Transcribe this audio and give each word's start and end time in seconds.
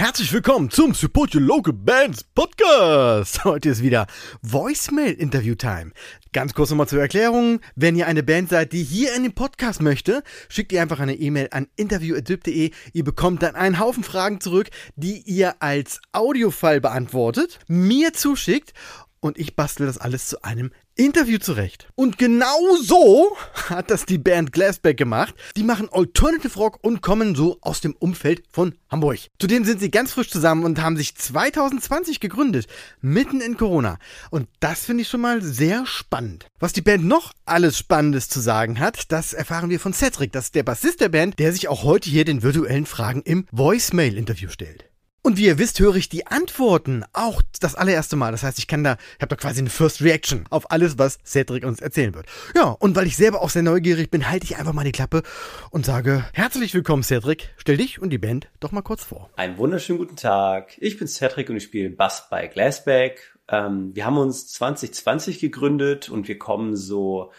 Herzlich 0.00 0.32
willkommen 0.32 0.70
zum 0.70 0.94
Support 0.94 1.34
Your 1.34 1.40
Local 1.40 1.72
Bands 1.72 2.22
Podcast. 2.22 3.42
Heute 3.44 3.70
ist 3.70 3.82
wieder 3.82 4.06
Voicemail 4.42 5.12
Interview 5.12 5.56
Time. 5.56 5.90
Ganz 6.32 6.54
kurz 6.54 6.70
nochmal 6.70 6.86
zur 6.86 7.00
Erklärung. 7.00 7.58
Wenn 7.74 7.96
ihr 7.96 8.06
eine 8.06 8.22
Band 8.22 8.48
seid, 8.48 8.72
die 8.72 8.84
hier 8.84 9.12
in 9.16 9.24
den 9.24 9.34
Podcast 9.34 9.82
möchte, 9.82 10.22
schickt 10.48 10.70
ihr 10.70 10.82
einfach 10.82 11.00
eine 11.00 11.16
E-Mail 11.16 11.48
an 11.50 11.66
interview.de. 11.74 12.70
Ihr 12.92 13.04
bekommt 13.04 13.42
dann 13.42 13.56
einen 13.56 13.80
Haufen 13.80 14.04
Fragen 14.04 14.40
zurück, 14.40 14.70
die 14.94 15.18
ihr 15.22 15.60
als 15.60 16.00
Audiofile 16.12 16.80
beantwortet, 16.80 17.58
mir 17.66 18.12
zuschickt 18.12 18.74
und 19.18 19.36
ich 19.36 19.56
bastel 19.56 19.88
das 19.88 19.98
alles 19.98 20.28
zu 20.28 20.44
einem 20.44 20.70
Interview 20.98 21.38
zurecht. 21.38 21.88
Und 21.94 22.18
genau 22.18 22.76
so 22.82 23.36
hat 23.70 23.90
das 23.90 24.04
die 24.04 24.18
Band 24.18 24.52
Glassback 24.52 24.96
gemacht. 24.96 25.34
Die 25.56 25.62
machen 25.62 25.88
Alternative 25.92 26.58
Rock 26.58 26.80
und 26.82 27.02
kommen 27.02 27.36
so 27.36 27.56
aus 27.60 27.80
dem 27.80 27.94
Umfeld 27.94 28.42
von 28.50 28.74
Hamburg. 28.90 29.20
Zudem 29.38 29.64
sind 29.64 29.78
sie 29.78 29.92
ganz 29.92 30.12
frisch 30.12 30.28
zusammen 30.28 30.64
und 30.64 30.82
haben 30.82 30.96
sich 30.96 31.14
2020 31.14 32.18
gegründet, 32.18 32.66
mitten 33.00 33.40
in 33.40 33.56
Corona. 33.56 33.98
Und 34.30 34.48
das 34.58 34.86
finde 34.86 35.02
ich 35.02 35.08
schon 35.08 35.20
mal 35.20 35.40
sehr 35.40 35.86
spannend. 35.86 36.46
Was 36.58 36.72
die 36.72 36.82
Band 36.82 37.04
noch 37.04 37.32
alles 37.46 37.78
Spannendes 37.78 38.28
zu 38.28 38.40
sagen 38.40 38.80
hat, 38.80 39.12
das 39.12 39.32
erfahren 39.32 39.70
wir 39.70 39.78
von 39.78 39.92
Cedric. 39.92 40.32
Das 40.32 40.46
ist 40.46 40.56
der 40.56 40.64
Bassist 40.64 41.00
der 41.00 41.10
Band, 41.10 41.38
der 41.38 41.52
sich 41.52 41.68
auch 41.68 41.84
heute 41.84 42.10
hier 42.10 42.24
den 42.24 42.42
virtuellen 42.42 42.86
Fragen 42.86 43.22
im 43.22 43.46
Voicemail-Interview 43.52 44.48
stellt. 44.48 44.87
Und 45.28 45.36
wie 45.36 45.44
ihr 45.44 45.58
wisst, 45.58 45.78
höre 45.78 45.96
ich 45.96 46.08
die 46.08 46.26
Antworten 46.26 47.04
auch 47.12 47.42
das 47.60 47.74
allererste 47.74 48.16
Mal. 48.16 48.32
Das 48.32 48.44
heißt, 48.44 48.58
ich 48.58 48.66
kann 48.66 48.82
da, 48.82 48.96
habe 49.20 49.28
da 49.28 49.36
quasi 49.36 49.60
eine 49.60 49.68
First 49.68 50.00
Reaction 50.00 50.46
auf 50.48 50.70
alles, 50.70 50.96
was 50.96 51.18
Cedric 51.22 51.66
uns 51.66 51.82
erzählen 51.82 52.14
wird. 52.14 52.24
Ja, 52.56 52.70
und 52.70 52.96
weil 52.96 53.06
ich 53.06 53.18
selber 53.18 53.42
auch 53.42 53.50
sehr 53.50 53.62
neugierig 53.62 54.10
bin, 54.10 54.30
halte 54.30 54.46
ich 54.46 54.56
einfach 54.56 54.72
mal 54.72 54.84
die 54.84 54.92
Klappe 54.92 55.22
und 55.70 55.84
sage, 55.84 56.24
herzlich 56.32 56.72
willkommen 56.72 57.02
Cedric. 57.02 57.50
Stell 57.58 57.76
dich 57.76 58.00
und 58.00 58.08
die 58.08 58.16
Band 58.16 58.48
doch 58.58 58.72
mal 58.72 58.80
kurz 58.80 59.04
vor. 59.04 59.28
Einen 59.36 59.58
wunderschönen 59.58 59.98
guten 59.98 60.16
Tag. 60.16 60.78
Ich 60.78 60.98
bin 60.98 61.06
Cedric 61.06 61.50
und 61.50 61.56
ich 61.56 61.64
spiele 61.64 61.90
Bass 61.90 62.30
bei 62.30 62.46
Glassback. 62.46 63.36
Ähm, 63.48 63.94
wir 63.94 64.06
haben 64.06 64.16
uns 64.16 64.48
2020 64.54 65.40
gegründet 65.40 66.08
und 66.08 66.26
wir 66.26 66.38
kommen 66.38 66.74
so 66.74 67.32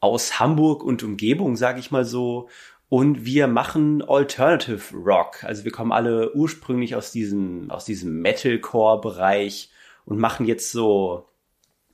aus 0.00 0.40
Hamburg 0.40 0.82
und 0.82 1.04
Umgebung, 1.04 1.54
sage 1.54 1.78
ich 1.78 1.92
mal 1.92 2.04
so. 2.04 2.48
Und 2.88 3.26
wir 3.26 3.48
machen 3.48 4.02
Alternative 4.02 4.96
Rock. 4.96 5.44
Also 5.44 5.64
wir 5.64 5.72
kommen 5.72 5.92
alle 5.92 6.34
ursprünglich 6.34 6.96
aus 6.96 7.12
diesem, 7.12 7.70
aus 7.70 7.84
diesem 7.84 8.20
Metalcore-Bereich 8.22 9.70
und 10.06 10.18
machen 10.18 10.46
jetzt 10.46 10.72
so, 10.72 11.28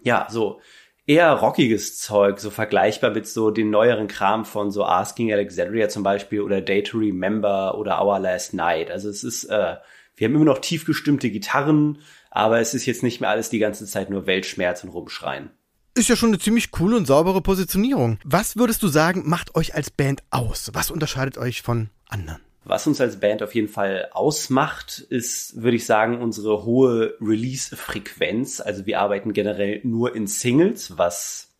ja, 0.03 0.29
so 0.31 0.61
eher 1.07 1.33
rockiges 1.33 1.99
Zeug, 1.99 2.39
so 2.39 2.51
vergleichbar 2.51 3.11
mit 3.11 3.27
so 3.27 3.51
den 3.51 3.71
neueren 3.71 4.07
Kram 4.07 4.45
von 4.45 4.71
so 4.71 4.85
Asking 4.85 5.33
Alexandria 5.33 5.89
zum 5.89 6.05
Beispiel 6.05 6.41
oder 6.41 6.61
Day 6.61 6.83
to 6.83 6.99
Remember 6.99 7.77
oder 7.77 8.01
Our 8.03 8.21
Last 8.21 8.55
Night. 8.55 8.91
Also 8.91 9.09
es 9.09 9.25
ist, 9.25 9.45
äh, 9.45 9.77
wir 10.17 10.29
haben 10.29 10.35
immer 10.37 10.45
noch 10.45 10.59
tief 10.59 10.87
gestimmte 10.87 11.31
Gitarren, 11.31 11.99
aber 12.31 12.61
es 12.61 12.73
ist 12.73 12.87
jetzt 12.87 13.03
nicht 13.03 13.21
mehr 13.21 13.31
alles 13.31 13.51
die 13.51 13.59
ganze 13.59 13.87
Zeit 13.87 14.11
nur 14.11 14.27
Weltschmerz 14.27 14.85
und 14.85 14.91
Rumschreien. 14.91 15.51
Ist 15.97 16.09
ja 16.09 16.17
schon 16.17 16.31
eine 16.31 16.41
ziemlich 16.41 16.73
coole 16.73 16.97
und 16.97 17.07
saubere 17.07 17.41
Positionierung. 17.41 18.19
Was 18.25 18.57
würdest 18.57 18.83
du 18.83 18.89
sagen, 18.89 19.23
macht 19.27 19.55
euch 19.55 19.77
als 19.77 19.93
Band 19.93 20.25
aus? 20.31 20.71
Was 20.75 20.91
unterscheidet 20.91 21.39
euch 21.39 21.63
von 21.63 21.89
anderen? 22.09 22.41
Was 22.65 22.89
uns 22.89 23.01
als 23.01 23.21
Band 23.21 23.45
auf 23.45 23.55
jeden 23.55 23.69
Fall 23.69 24.09
ausmacht, 24.13 25.07
ist, 25.09 25.63
würde 25.63 25.77
ich 25.77 25.87
sagen, 25.87 26.21
unsere 26.21 26.65
hohe 26.65 27.15
Release-Frequenz. 27.21 28.61
Also 28.61 28.87
wir 28.87 28.99
arbeiten 28.99 29.33
generell 29.33 29.83
nur 29.85 30.17
in 30.17 30.27
Singles, 30.27 30.99
was, 30.99 31.53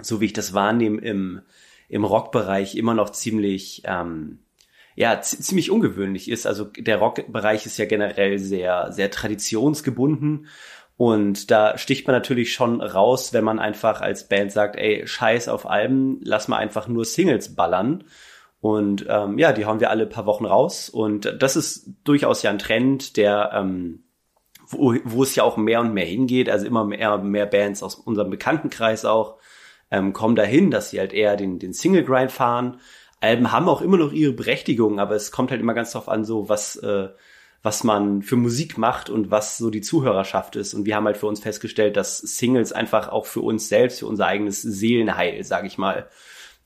so 0.00 0.18
wie 0.18 0.26
ich 0.26 0.32
das 0.32 0.54
wahrnehme, 0.54 1.02
im, 1.02 1.42
im 1.90 2.04
Rockbereich 2.04 2.76
immer 2.76 2.94
noch 2.94 3.10
ziemlich, 3.10 3.82
ähm, 3.84 4.38
ja, 4.94 5.20
ziemlich 5.20 5.70
ungewöhnlich 5.70 6.30
ist. 6.30 6.46
Also 6.46 6.64
der 6.64 6.96
Rockbereich 6.96 7.66
ist 7.66 7.76
ja 7.76 7.84
generell 7.84 8.38
sehr, 8.38 8.92
sehr 8.92 9.10
traditionsgebunden. 9.10 10.46
Und 10.96 11.50
da 11.50 11.76
sticht 11.76 12.06
man 12.06 12.14
natürlich 12.14 12.52
schon 12.52 12.80
raus, 12.80 13.32
wenn 13.32 13.44
man 13.44 13.58
einfach 13.58 14.00
als 14.00 14.28
Band 14.28 14.52
sagt, 14.52 14.76
ey, 14.76 15.06
scheiß 15.06 15.48
auf 15.48 15.68
Alben, 15.68 16.20
lass 16.22 16.46
mal 16.46 16.58
einfach 16.58 16.86
nur 16.86 17.04
Singles 17.04 17.56
ballern. 17.56 18.04
Und 18.60 19.04
ähm, 19.08 19.38
ja, 19.38 19.52
die 19.52 19.66
hauen 19.66 19.80
wir 19.80 19.90
alle 19.90 20.06
paar 20.06 20.26
Wochen 20.26 20.46
raus. 20.46 20.88
Und 20.88 21.36
das 21.40 21.56
ist 21.56 21.90
durchaus 22.04 22.42
ja 22.42 22.50
ein 22.50 22.58
Trend, 22.58 23.16
der, 23.16 23.50
ähm, 23.52 24.04
wo, 24.68 24.94
wo 25.04 25.22
es 25.22 25.34
ja 25.34 25.42
auch 25.42 25.56
mehr 25.56 25.80
und 25.80 25.92
mehr 25.92 26.06
hingeht. 26.06 26.48
Also 26.48 26.66
immer 26.66 26.84
mehr, 26.84 27.18
mehr 27.18 27.46
Bands 27.46 27.82
aus 27.82 27.96
unserem 27.96 28.30
Bekanntenkreis 28.30 29.04
auch 29.04 29.38
ähm, 29.90 30.12
kommen 30.12 30.36
dahin, 30.36 30.70
dass 30.70 30.90
sie 30.90 31.00
halt 31.00 31.12
eher 31.12 31.36
den, 31.36 31.58
den 31.58 31.72
Single-Grind 31.72 32.30
fahren. 32.30 32.80
Alben 33.20 33.52
haben 33.52 33.68
auch 33.68 33.82
immer 33.82 33.96
noch 33.96 34.12
ihre 34.12 34.32
Berechtigung, 34.32 35.00
aber 35.00 35.14
es 35.14 35.32
kommt 35.32 35.50
halt 35.50 35.60
immer 35.60 35.74
ganz 35.74 35.92
drauf 35.92 36.08
an, 36.08 36.24
so 36.24 36.48
was, 36.48 36.76
äh, 36.76 37.08
was 37.64 37.82
man 37.82 38.20
für 38.20 38.36
Musik 38.36 38.76
macht 38.76 39.08
und 39.08 39.30
was 39.30 39.56
so 39.56 39.70
die 39.70 39.80
Zuhörerschaft 39.80 40.54
ist. 40.54 40.74
Und 40.74 40.84
wir 40.84 40.96
haben 40.96 41.06
halt 41.06 41.16
für 41.16 41.26
uns 41.26 41.40
festgestellt, 41.40 41.96
dass 41.96 42.18
Singles 42.18 42.72
einfach 42.72 43.08
auch 43.08 43.24
für 43.24 43.40
uns 43.40 43.70
selbst, 43.70 44.00
für 44.00 44.06
unser 44.06 44.26
eigenes 44.26 44.60
Seelenheil, 44.60 45.42
sage 45.44 45.66
ich 45.66 45.78
mal, 45.78 46.06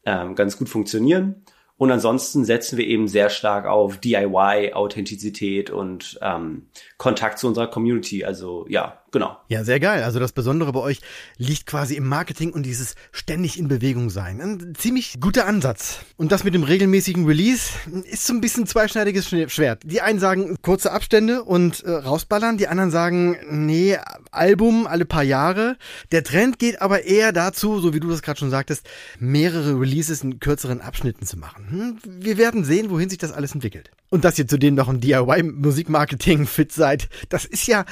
ähm, 0.05 0.35
ganz 0.35 0.59
gut 0.59 0.69
funktionieren. 0.69 1.45
Und 1.77 1.93
ansonsten 1.93 2.45
setzen 2.45 2.79
wir 2.79 2.85
eben 2.85 3.07
sehr 3.07 3.31
stark 3.31 3.67
auf 3.67 3.99
DIY, 3.99 4.73
Authentizität 4.73 5.71
und 5.71 6.19
ähm, 6.21 6.67
Kontakt 6.97 7.39
zu 7.39 7.47
unserer 7.47 7.69
Community. 7.69 8.25
Also 8.25 8.67
ja, 8.69 8.98
genau. 9.11 9.39
Ja, 9.49 9.65
sehr 9.65 9.81
geil. 9.81 10.03
Also 10.03 10.19
das 10.19 10.33
Besondere 10.33 10.73
bei 10.73 10.81
euch 10.81 11.01
liegt 11.37 11.67
quasi 11.67 11.95
im 11.95 12.07
Marketing 12.07 12.53
und 12.53 12.65
dieses 12.65 12.95
ständig 13.13 13.59
in 13.59 13.69
Bewegung 13.69 14.11
sein. 14.11 14.41
Ein 14.41 14.75
ziemlich 14.75 15.19
guter 15.21 15.47
Ansatz. 15.47 16.01
Und 16.17 16.33
das 16.33 16.45
mit 16.45 16.55
dem 16.55 16.63
regelmäßigen 16.63 17.27
Release 17.27 17.71
ist 18.05 18.27
so 18.27 18.33
ein 18.33 18.41
bisschen 18.41 18.67
zweischneidiges 18.67 19.29
Schwert. 19.29 19.83
Die 19.85 20.01
einen 20.01 20.19
sagen 20.19 20.57
kurze 20.63 20.93
Abstände 20.93 21.43
und 21.45 21.83
äh, 21.85 21.91
rausballern, 21.91 22.59
die 22.59 22.69
anderen 22.69 22.91
sagen, 22.91 23.37
nee, 23.49 23.97
Album 24.31 24.87
alle 24.87 25.05
paar 25.05 25.23
Jahre. 25.23 25.77
Der 26.13 26.25
Trend 26.25 26.59
geht 26.59 26.81
aber 26.81 27.05
eher 27.05 27.33
dazu, 27.33 27.81
so 27.81 27.95
wie 27.95 28.01
du 28.01 28.09
das 28.09 28.23
gerade 28.23 28.39
schon 28.39 28.51
sagtest, 28.51 28.89
mehrere 29.19 29.79
Releases 29.81 30.23
in 30.23 30.41
kürzeren 30.41 30.81
Abschnitten 30.81 31.27
zu 31.27 31.39
machen. 31.39 31.67
Hm, 31.71 31.99
wir 32.05 32.39
werden 32.39 32.65
sehen, 32.65 32.91
wohin 32.91 33.09
sich 33.09 33.19
das 33.19 33.33
alles 33.33 33.55
entwickelt. 33.55 33.91
Und 34.11 34.25
dass 34.25 34.39
ihr 34.39 34.49
zudem 34.49 34.75
noch 34.75 34.89
ein 34.89 35.01
DIY-Musikmarketing 35.01 36.47
fit 36.47 36.73
seid, 36.73 37.09
das 37.29 37.45
ist 37.45 37.67
ja, 37.67 37.85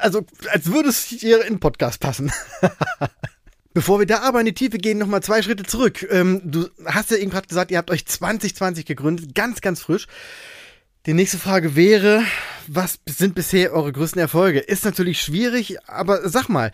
also 0.00 0.22
als 0.50 0.59
würde 0.66 0.88
es 0.88 1.04
hier 1.04 1.44
in 1.44 1.60
Podcast 1.60 2.00
passen. 2.00 2.32
Bevor 3.72 4.00
wir 4.00 4.06
da 4.06 4.20
aber 4.22 4.40
in 4.40 4.46
die 4.46 4.54
Tiefe 4.54 4.78
gehen, 4.78 4.98
nochmal 4.98 5.22
zwei 5.22 5.42
Schritte 5.42 5.62
zurück. 5.62 6.06
Ähm, 6.10 6.42
du 6.44 6.68
hast 6.86 7.10
ja 7.10 7.18
eben 7.18 7.30
gerade 7.30 7.46
gesagt, 7.46 7.70
ihr 7.70 7.78
habt 7.78 7.90
euch 7.90 8.04
2020 8.04 8.84
gegründet, 8.84 9.34
ganz, 9.34 9.60
ganz 9.60 9.80
frisch. 9.80 10.06
Die 11.06 11.14
nächste 11.14 11.38
Frage 11.38 11.76
wäre, 11.76 12.22
was 12.66 12.98
sind 13.08 13.34
bisher 13.34 13.72
eure 13.72 13.92
größten 13.92 14.20
Erfolge? 14.20 14.58
Ist 14.58 14.84
natürlich 14.84 15.22
schwierig, 15.22 15.78
aber 15.88 16.28
sag 16.28 16.48
mal, 16.48 16.72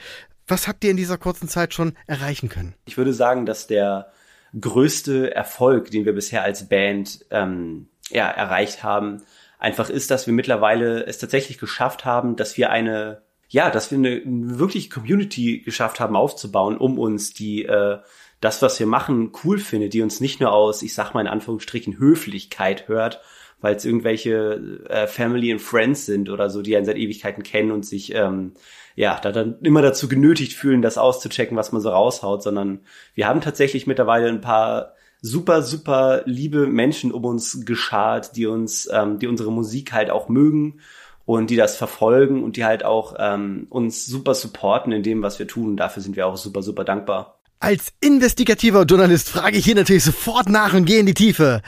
was 0.49 0.67
habt 0.67 0.85
ihr 0.85 0.91
in 0.91 0.97
dieser 0.97 1.19
kurzen 1.19 1.49
Zeit 1.49 1.75
schon 1.75 1.95
erreichen 2.07 2.49
können? 2.49 2.75
Ich 2.87 2.97
würde 2.97 3.13
sagen, 3.13 3.47
dass 3.47 3.67
der 3.67 4.11
größte 4.59 5.35
Erfolg, 5.35 5.91
den 5.91 6.05
wir 6.05 6.15
bisher 6.15 6.43
als 6.43 6.69
Band 6.69 7.27
ähm, 7.31 7.89
ja, 8.11 8.29
erreicht 8.29 8.83
haben, 8.83 9.23
einfach 9.59 9.91
ist, 9.91 10.11
dass 10.11 10.27
wir 10.27 10.35
mittlerweile 10.35 11.05
es 11.07 11.19
tatsächlich 11.19 11.59
geschafft 11.59 12.05
haben, 12.05 12.37
dass 12.37 12.57
wir 12.57 12.71
eine, 12.71 13.23
ja, 13.49 13.71
dass 13.71 13.91
wir 13.91 13.99
eine 13.99 14.23
wirklich 14.25 14.91
Community 14.91 15.61
geschafft 15.61 16.01
haben 16.01 16.17
aufzubauen, 16.17 16.77
um 16.77 16.99
uns 16.99 17.33
die 17.33 17.65
äh, 17.65 17.99
das, 18.41 18.61
was 18.63 18.79
wir 18.79 18.87
machen, 18.87 19.33
cool 19.45 19.59
findet, 19.59 19.95
die 19.95 20.03
uns 20.03 20.21
nicht 20.21 20.41
nur 20.41 20.53
aus, 20.53 20.83
ich 20.83 20.95
sag 20.95 21.15
mal 21.15 21.23
in 21.23 21.27
Anführungsstrichen, 21.27 21.99
Höflichkeit 21.99 22.89
hört, 22.89 23.21
weil 23.61 23.75
es 23.75 23.85
irgendwelche 23.85 24.85
äh, 24.89 25.07
Family 25.07 25.51
and 25.51 25.61
Friends 25.61 26.07
sind 26.07 26.29
oder 26.29 26.51
so, 26.51 26.61
die 26.61 26.77
einen 26.77 26.85
seit 26.85 26.99
Ewigkeiten 26.99 27.43
kennen 27.43 27.71
und 27.71 27.87
sich 27.87 28.15
ähm, 28.15 28.53
ja 28.95 29.19
da 29.23 29.33
dann 29.33 29.59
immer 29.63 29.83
dazu 29.83 30.09
genötigt 30.09 30.53
fühlen, 30.53 30.83
das 30.83 30.99
auszuchecken, 30.99 31.57
was 31.57 31.73
man 31.73 31.81
so 31.81 31.89
raushaut, 31.89 32.43
sondern 32.43 32.81
wir 33.15 33.27
haben 33.27 33.41
tatsächlich 33.41 33.87
mittlerweile 33.87 34.29
ein 34.29 34.43
paar 34.43 34.95
super, 35.23 35.63
super 35.63 36.23
liebe 36.27 36.67
Menschen 36.67 37.13
um 37.13 37.25
uns 37.25 37.65
geschart, 37.65 38.37
die 38.37 38.47
uns, 38.47 38.89
ähm, 38.93 39.19
die 39.19 39.27
unsere 39.27 39.51
Musik 39.51 39.93
halt 39.93 40.11
auch 40.11 40.29
mögen 40.29 40.81
und 41.27 41.51
die 41.51 41.57
das 41.57 41.77
verfolgen 41.77 42.43
und 42.43 42.57
die 42.57 42.65
halt 42.65 42.85
auch 42.85 43.15
ähm, 43.19 43.67
uns 43.69 44.07
super 44.07 44.35
supporten 44.35 44.93
in 44.93 45.03
dem, 45.03 45.23
was 45.23 45.39
wir 45.39 45.47
tun. 45.47 45.77
Dafür 45.77 46.03
sind 46.03 46.17
wir 46.17 46.27
auch 46.27 46.37
super, 46.37 46.63
super 46.63 46.85
dankbar. 46.85 47.41
Als 47.59 47.93
investigativer 48.01 48.85
Journalist 48.85 49.29
frage 49.29 49.59
ich 49.59 49.65
hier 49.65 49.75
natürlich 49.75 50.05
sofort 50.05 50.49
nach 50.49 50.73
und 50.73 50.85
gehe 50.85 51.01
in 51.01 51.07
die 51.07 51.15
Tiefe. 51.15 51.63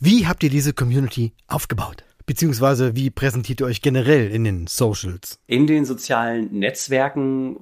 Wie 0.00 0.26
habt 0.26 0.42
ihr 0.42 0.50
diese 0.50 0.72
Community 0.72 1.32
aufgebaut? 1.46 2.04
Beziehungsweise 2.24 2.96
wie 2.96 3.10
präsentiert 3.10 3.60
ihr 3.60 3.66
euch 3.66 3.82
generell 3.82 4.30
in 4.30 4.44
den 4.44 4.66
Socials? 4.66 5.38
In 5.46 5.66
den 5.66 5.84
sozialen 5.84 6.58
Netzwerken 6.58 7.58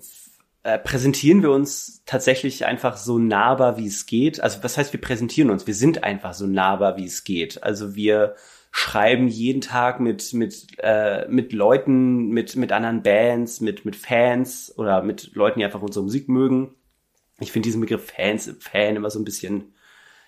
äh, 0.62 0.78
präsentieren 0.78 1.42
wir 1.42 1.50
uns 1.50 2.02
tatsächlich 2.06 2.64
einfach 2.64 2.96
so 2.96 3.18
nahbar, 3.18 3.76
wie 3.76 3.86
es 3.86 4.06
geht. 4.06 4.40
Also 4.40 4.62
was 4.62 4.78
heißt, 4.78 4.92
wir 4.92 5.00
präsentieren 5.00 5.50
uns? 5.50 5.66
Wir 5.66 5.74
sind 5.74 6.04
einfach 6.04 6.32
so 6.32 6.46
nahbar, 6.46 6.96
wie 6.96 7.06
es 7.06 7.24
geht. 7.24 7.62
Also 7.62 7.94
wir 7.94 8.36
schreiben 8.76 9.28
jeden 9.28 9.60
Tag 9.60 10.00
mit 10.00 10.34
mit 10.34 10.66
äh, 10.78 11.28
mit 11.28 11.52
Leuten, 11.52 12.30
mit 12.30 12.56
mit 12.56 12.72
anderen 12.72 13.04
Bands, 13.04 13.60
mit 13.60 13.84
mit 13.84 13.94
Fans 13.94 14.74
oder 14.76 15.00
mit 15.00 15.36
Leuten, 15.36 15.60
die 15.60 15.64
einfach 15.64 15.80
unsere 15.80 16.02
Musik 16.02 16.28
mögen. 16.28 16.74
Ich 17.38 17.52
finde 17.52 17.68
diesen 17.68 17.80
Begriff 17.80 18.10
Fans, 18.10 18.52
Fan 18.58 18.96
immer 18.96 19.10
so 19.10 19.20
ein 19.20 19.24
bisschen 19.24 19.74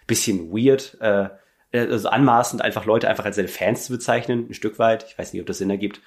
bisschen 0.06 0.52
weird, 0.52 0.96
äh, 1.00 1.30
also 1.72 2.08
anmaßend, 2.08 2.62
einfach 2.62 2.84
Leute 2.84 3.08
einfach 3.08 3.24
als 3.24 3.34
seine 3.34 3.48
Fans 3.48 3.84
zu 3.86 3.92
bezeichnen, 3.92 4.46
ein 4.48 4.54
Stück 4.54 4.78
weit. 4.78 5.06
Ich 5.08 5.18
weiß 5.18 5.32
nicht, 5.32 5.42
ob 5.42 5.48
das 5.48 5.58
Sinn 5.58 5.70
ergibt. 5.70 6.00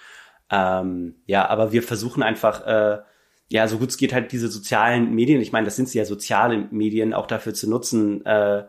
Ähm, 0.50 1.16
ja, 1.26 1.46
aber 1.50 1.74
wir 1.74 1.84
versuchen 1.84 2.24
einfach, 2.24 2.66
äh, 2.66 3.00
ja, 3.50 3.68
so 3.68 3.80
gut 3.80 3.90
es 3.90 3.98
geht 3.98 4.14
halt 4.14 4.32
diese 4.32 4.48
sozialen 4.48 5.14
Medien, 5.14 5.42
ich 5.42 5.52
meine, 5.52 5.66
das 5.66 5.76
sind 5.76 5.90
sie 5.90 5.98
ja 5.98 6.06
soziale 6.06 6.70
Medien, 6.72 7.14
auch 7.14 7.28
dafür 7.28 7.54
zu 7.54 7.70
nutzen, 7.70 8.26
äh, 8.26 8.64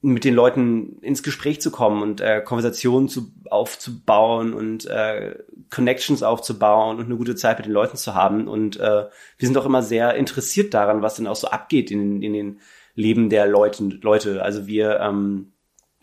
mit 0.00 0.24
den 0.24 0.34
Leuten 0.34 0.98
ins 1.00 1.24
Gespräch 1.24 1.60
zu 1.60 1.72
kommen 1.72 2.02
und 2.02 2.20
äh, 2.20 2.40
Konversationen 2.40 3.08
zu, 3.08 3.32
aufzubauen 3.50 4.54
und 4.54 4.86
äh, 4.86 5.34
Connections 5.70 6.22
aufzubauen 6.22 6.98
und 6.98 7.06
eine 7.06 7.16
gute 7.16 7.34
Zeit 7.34 7.58
mit 7.58 7.66
den 7.66 7.72
Leuten 7.72 7.96
zu 7.96 8.14
haben. 8.14 8.46
Und 8.46 8.78
äh, 8.78 9.06
wir 9.38 9.48
sind 9.48 9.58
auch 9.58 9.66
immer 9.66 9.82
sehr 9.82 10.14
interessiert 10.14 10.72
daran, 10.72 11.02
was 11.02 11.16
denn 11.16 11.26
auch 11.26 11.36
so 11.36 11.48
abgeht 11.48 11.90
in, 11.90 12.22
in 12.22 12.32
den 12.32 12.60
Leben 12.94 13.28
der 13.28 13.46
Leute. 13.46 13.84
Leute. 14.02 14.42
Also 14.42 14.68
wir, 14.68 15.00
ähm, 15.00 15.52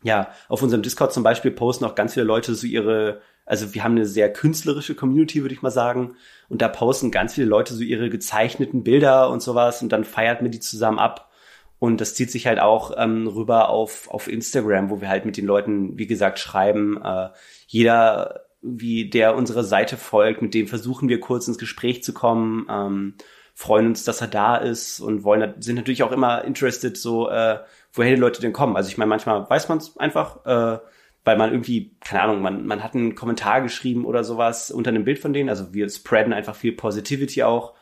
ja, 0.03 0.29
auf 0.49 0.61
unserem 0.61 0.83
Discord 0.83 1.13
zum 1.13 1.23
Beispiel 1.23 1.51
posten 1.51 1.85
auch 1.85 1.95
ganz 1.95 2.13
viele 2.13 2.25
Leute 2.25 2.53
so 2.53 2.67
ihre, 2.67 3.21
also 3.45 3.73
wir 3.73 3.83
haben 3.85 3.95
eine 3.95 4.05
sehr 4.05 4.31
künstlerische 4.31 4.95
Community, 4.95 5.41
würde 5.41 5.55
ich 5.55 5.61
mal 5.61 5.71
sagen. 5.71 6.15
Und 6.49 6.61
da 6.61 6.67
posten 6.67 7.11
ganz 7.11 7.33
viele 7.33 7.47
Leute 7.47 7.73
so 7.73 7.81
ihre 7.81 8.09
gezeichneten 8.09 8.83
Bilder 8.83 9.29
und 9.29 9.41
sowas 9.41 9.81
und 9.81 9.89
dann 9.93 10.03
feiert 10.03 10.41
man 10.41 10.51
die 10.51 10.59
zusammen 10.59 10.99
ab. 10.99 11.24
Und 11.85 12.01
das 12.01 12.15
zieht 12.15 12.31
sich 12.31 12.47
halt 12.47 12.59
auch 12.59 12.93
ähm, 12.97 13.27
rüber 13.27 13.69
auf, 13.69 14.09
auf 14.09 14.27
Instagram, 14.27 14.89
wo 14.89 15.01
wir 15.01 15.07
halt 15.07 15.23
mit 15.23 15.37
den 15.37 15.45
Leuten, 15.45 15.99
wie 15.99 16.07
gesagt, 16.07 16.39
schreiben. 16.39 16.99
Äh, 16.99 17.29
jeder, 17.67 18.45
wie 18.63 19.07
der 19.07 19.35
unsere 19.35 19.63
Seite 19.63 19.95
folgt, 19.95 20.41
mit 20.41 20.55
dem 20.55 20.67
versuchen 20.67 21.09
wir 21.09 21.19
kurz 21.19 21.47
ins 21.47 21.59
Gespräch 21.59 22.01
zu 22.03 22.11
kommen, 22.11 22.65
ähm, 22.71 23.13
freuen 23.53 23.85
uns, 23.85 24.03
dass 24.03 24.19
er 24.19 24.27
da 24.27 24.57
ist 24.57 24.99
und 24.99 25.23
wollen, 25.23 25.53
sind 25.61 25.75
natürlich 25.75 26.01
auch 26.01 26.11
immer 26.11 26.43
interested, 26.43 26.97
so, 26.97 27.29
äh, 27.29 27.59
woher 27.93 28.15
die 28.15 28.19
Leute 28.19 28.41
denn 28.41 28.51
kommen. 28.51 28.75
Also 28.75 28.89
ich 28.89 28.97
meine, 28.97 29.09
manchmal 29.09 29.47
weiß 29.47 29.69
man 29.69 29.77
es 29.77 29.95
einfach, 29.97 30.43
äh, 30.47 30.79
weil 31.23 31.37
man 31.37 31.51
irgendwie, 31.51 31.91
keine 32.03 32.23
Ahnung, 32.23 32.41
man, 32.41 32.65
man 32.65 32.83
hat 32.83 32.95
einen 32.95 33.13
Kommentar 33.13 33.61
geschrieben 33.61 34.05
oder 34.05 34.23
sowas 34.23 34.71
unter 34.71 34.89
einem 34.89 35.05
Bild 35.05 35.19
von 35.19 35.33
denen. 35.33 35.49
Also 35.49 35.71
wir 35.71 35.87
spreaden 35.87 36.33
einfach 36.33 36.55
viel 36.55 36.71
Positivity 36.71 37.43
auch 37.43 37.75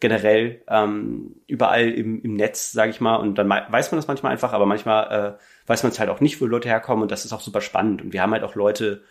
generell 0.00 0.62
ähm, 0.68 1.36
überall 1.46 1.88
im, 1.88 2.22
im 2.22 2.34
Netz, 2.34 2.72
sage 2.72 2.90
ich 2.90 3.00
mal. 3.00 3.16
Und 3.16 3.36
dann 3.36 3.48
weiß 3.48 3.90
man 3.90 3.98
das 3.98 4.08
manchmal 4.08 4.32
einfach, 4.32 4.52
aber 4.52 4.66
manchmal 4.66 5.36
äh, 5.36 5.68
weiß 5.68 5.82
man 5.82 5.92
es 5.92 5.98
halt 5.98 6.10
auch 6.10 6.20
nicht, 6.20 6.40
wo 6.40 6.46
Leute 6.46 6.68
herkommen. 6.68 7.02
Und 7.02 7.10
das 7.10 7.24
ist 7.24 7.32
auch 7.32 7.40
super 7.40 7.60
spannend. 7.60 8.02
Und 8.02 8.12
wir 8.12 8.22
haben 8.22 8.32
halt 8.32 8.44
auch 8.44 8.54
Leute, 8.54 9.02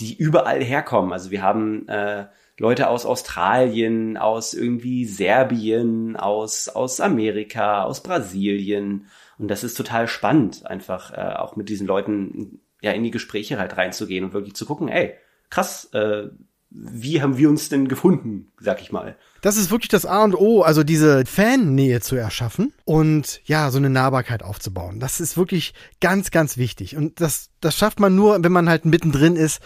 die 0.00 0.16
überall 0.16 0.62
herkommen. 0.62 1.12
Also 1.12 1.30
wir 1.30 1.42
haben 1.42 1.88
äh, 1.88 2.26
Leute 2.58 2.88
aus 2.88 3.06
Australien, 3.06 4.16
aus 4.16 4.52
irgendwie 4.52 5.04
Serbien, 5.04 6.16
aus, 6.16 6.68
aus 6.68 7.00
Amerika, 7.00 7.84
aus 7.84 8.02
Brasilien. 8.02 9.06
Und 9.38 9.48
das 9.48 9.64
ist 9.64 9.74
total 9.74 10.08
spannend, 10.08 10.66
einfach 10.66 11.12
äh, 11.12 11.36
auch 11.36 11.56
mit 11.56 11.68
diesen 11.68 11.86
Leuten 11.86 12.60
ja 12.80 12.92
in 12.92 13.04
die 13.04 13.10
Gespräche 13.10 13.58
halt 13.58 13.76
reinzugehen 13.76 14.24
und 14.24 14.32
wirklich 14.32 14.54
zu 14.54 14.66
gucken, 14.66 14.88
ey, 14.88 15.14
krass, 15.50 15.86
äh, 15.94 16.28
wie 16.70 17.22
haben 17.22 17.38
wir 17.38 17.48
uns 17.48 17.68
denn 17.68 17.88
gefunden, 17.88 18.52
sag 18.60 18.80
ich 18.80 18.92
mal. 18.92 19.16
Das 19.40 19.56
ist 19.56 19.70
wirklich 19.70 19.88
das 19.88 20.04
A 20.04 20.24
und 20.24 20.34
O, 20.34 20.62
also 20.62 20.84
diese 20.84 21.24
Fannähe 21.24 22.00
zu 22.00 22.16
erschaffen 22.16 22.72
und 22.84 23.40
ja, 23.44 23.70
so 23.70 23.78
eine 23.78 23.90
Nahbarkeit 23.90 24.42
aufzubauen. 24.42 25.00
Das 25.00 25.20
ist 25.20 25.36
wirklich 25.36 25.74
ganz, 26.00 26.30
ganz 26.30 26.56
wichtig. 26.56 26.96
Und 26.96 27.20
das, 27.20 27.50
das 27.60 27.76
schafft 27.76 28.00
man 28.00 28.14
nur, 28.14 28.42
wenn 28.42 28.52
man 28.52 28.68
halt 28.68 28.84
mittendrin 28.84 29.36
ist 29.36 29.60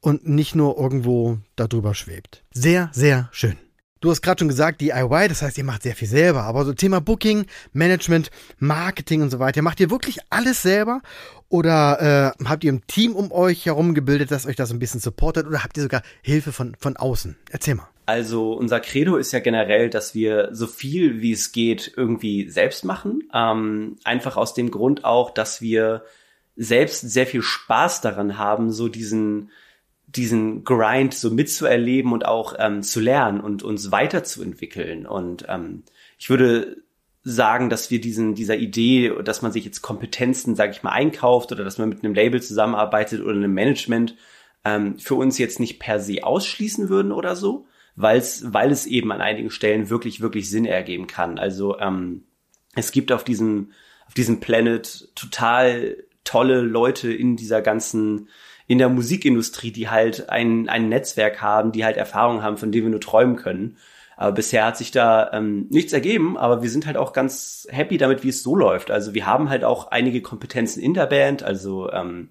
und 0.00 0.28
nicht 0.28 0.54
nur 0.54 0.76
irgendwo 0.76 1.38
darüber 1.56 1.94
schwebt. 1.94 2.44
Sehr, 2.52 2.90
sehr 2.92 3.28
schön. 3.32 3.56
Du 4.02 4.10
hast 4.10 4.20
gerade 4.20 4.40
schon 4.40 4.48
gesagt, 4.48 4.80
DIY, 4.80 5.28
das 5.28 5.42
heißt, 5.42 5.56
ihr 5.58 5.62
macht 5.62 5.84
sehr 5.84 5.94
viel 5.94 6.08
selber, 6.08 6.42
aber 6.42 6.64
so 6.64 6.72
Thema 6.72 7.00
Booking, 7.00 7.46
Management, 7.72 8.32
Marketing 8.58 9.22
und 9.22 9.30
so 9.30 9.38
weiter, 9.38 9.62
macht 9.62 9.78
ihr 9.78 9.92
wirklich 9.92 10.18
alles 10.28 10.60
selber 10.60 11.02
oder 11.48 12.34
äh, 12.40 12.44
habt 12.44 12.64
ihr 12.64 12.72
ein 12.72 12.84
Team 12.88 13.14
um 13.14 13.30
euch 13.30 13.64
herum 13.64 13.94
gebildet, 13.94 14.32
das 14.32 14.44
euch 14.44 14.56
das 14.56 14.72
ein 14.72 14.80
bisschen 14.80 14.98
supportet 14.98 15.46
oder 15.46 15.62
habt 15.62 15.76
ihr 15.76 15.84
sogar 15.84 16.02
Hilfe 16.20 16.50
von, 16.50 16.74
von 16.80 16.96
außen? 16.96 17.36
Erzähl 17.52 17.76
mal. 17.76 17.86
Also 18.04 18.54
unser 18.54 18.80
Credo 18.80 19.14
ist 19.18 19.30
ja 19.30 19.38
generell, 19.38 19.88
dass 19.88 20.16
wir 20.16 20.48
so 20.50 20.66
viel 20.66 21.20
wie 21.20 21.30
es 21.30 21.52
geht 21.52 21.92
irgendwie 21.96 22.50
selbst 22.50 22.84
machen. 22.84 23.22
Ähm, 23.32 23.98
einfach 24.02 24.36
aus 24.36 24.52
dem 24.52 24.72
Grund 24.72 25.04
auch, 25.04 25.30
dass 25.30 25.62
wir 25.62 26.02
selbst 26.56 27.08
sehr 27.08 27.28
viel 27.28 27.42
Spaß 27.42 28.00
daran 28.00 28.36
haben, 28.36 28.72
so 28.72 28.88
diesen 28.88 29.50
diesen 30.16 30.64
Grind 30.64 31.14
so 31.14 31.30
mitzuerleben 31.30 32.12
und 32.12 32.26
auch 32.26 32.54
ähm, 32.58 32.82
zu 32.82 33.00
lernen 33.00 33.40
und 33.40 33.62
uns 33.62 33.90
weiterzuentwickeln. 33.90 35.06
Und 35.06 35.46
ähm, 35.48 35.84
ich 36.18 36.28
würde 36.28 36.82
sagen, 37.24 37.70
dass 37.70 37.90
wir 37.90 38.00
diesen 38.00 38.34
dieser 38.34 38.56
Idee, 38.56 39.12
dass 39.24 39.42
man 39.42 39.52
sich 39.52 39.64
jetzt 39.64 39.80
Kompetenzen, 39.80 40.56
sage 40.56 40.72
ich 40.72 40.82
mal, 40.82 40.90
einkauft 40.90 41.52
oder 41.52 41.64
dass 41.64 41.78
man 41.78 41.88
mit 41.88 42.04
einem 42.04 42.14
Label 42.14 42.42
zusammenarbeitet 42.42 43.22
oder 43.22 43.34
einem 43.34 43.54
Management, 43.54 44.16
ähm, 44.64 44.98
für 44.98 45.14
uns 45.14 45.38
jetzt 45.38 45.60
nicht 45.60 45.78
per 45.78 46.00
se 46.00 46.24
ausschließen 46.24 46.88
würden 46.88 47.12
oder 47.12 47.36
so, 47.36 47.66
weil's, 47.96 48.52
weil 48.52 48.70
es 48.70 48.86
eben 48.86 49.12
an 49.12 49.20
einigen 49.20 49.50
Stellen 49.50 49.88
wirklich 49.88 50.20
wirklich 50.20 50.50
Sinn 50.50 50.64
ergeben 50.64 51.06
kann. 51.06 51.38
Also 51.38 51.78
ähm, 51.78 52.24
es 52.74 52.92
gibt 52.92 53.12
auf 53.12 53.24
diesem 53.24 53.72
auf 54.06 54.14
diesem 54.14 54.40
Planet 54.40 55.10
total 55.14 55.96
tolle 56.24 56.60
Leute 56.60 57.12
in 57.12 57.36
dieser 57.36 57.62
ganzen 57.62 58.28
in 58.72 58.78
der 58.78 58.88
Musikindustrie, 58.88 59.70
die 59.70 59.90
halt 59.90 60.30
ein, 60.30 60.66
ein 60.66 60.88
Netzwerk 60.88 61.42
haben, 61.42 61.72
die 61.72 61.84
halt 61.84 61.98
Erfahrungen 61.98 62.42
haben, 62.42 62.56
von 62.56 62.72
denen 62.72 62.86
wir 62.86 62.90
nur 62.92 63.02
träumen 63.02 63.36
können. 63.36 63.76
Aber 64.16 64.32
bisher 64.32 64.64
hat 64.64 64.78
sich 64.78 64.90
da 64.90 65.30
ähm, 65.34 65.66
nichts 65.68 65.92
ergeben, 65.92 66.38
aber 66.38 66.62
wir 66.62 66.70
sind 66.70 66.86
halt 66.86 66.96
auch 66.96 67.12
ganz 67.12 67.66
happy 67.70 67.98
damit, 67.98 68.24
wie 68.24 68.30
es 68.30 68.42
so 68.42 68.56
läuft. 68.56 68.90
Also 68.90 69.12
wir 69.12 69.26
haben 69.26 69.50
halt 69.50 69.62
auch 69.62 69.90
einige 69.90 70.22
Kompetenzen 70.22 70.82
in 70.82 70.94
der 70.94 71.04
Band. 71.04 71.42
Also 71.42 71.92
ähm, 71.92 72.30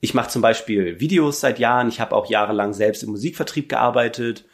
ich 0.00 0.14
mache 0.14 0.30
zum 0.30 0.40
Beispiel 0.40 0.98
Videos 0.98 1.40
seit 1.40 1.58
Jahren. 1.58 1.88
Ich 1.88 2.00
habe 2.00 2.16
auch 2.16 2.30
jahrelang 2.30 2.72
selbst 2.72 3.02
im 3.02 3.10
Musikvertrieb 3.10 3.68
gearbeitet. 3.68 4.46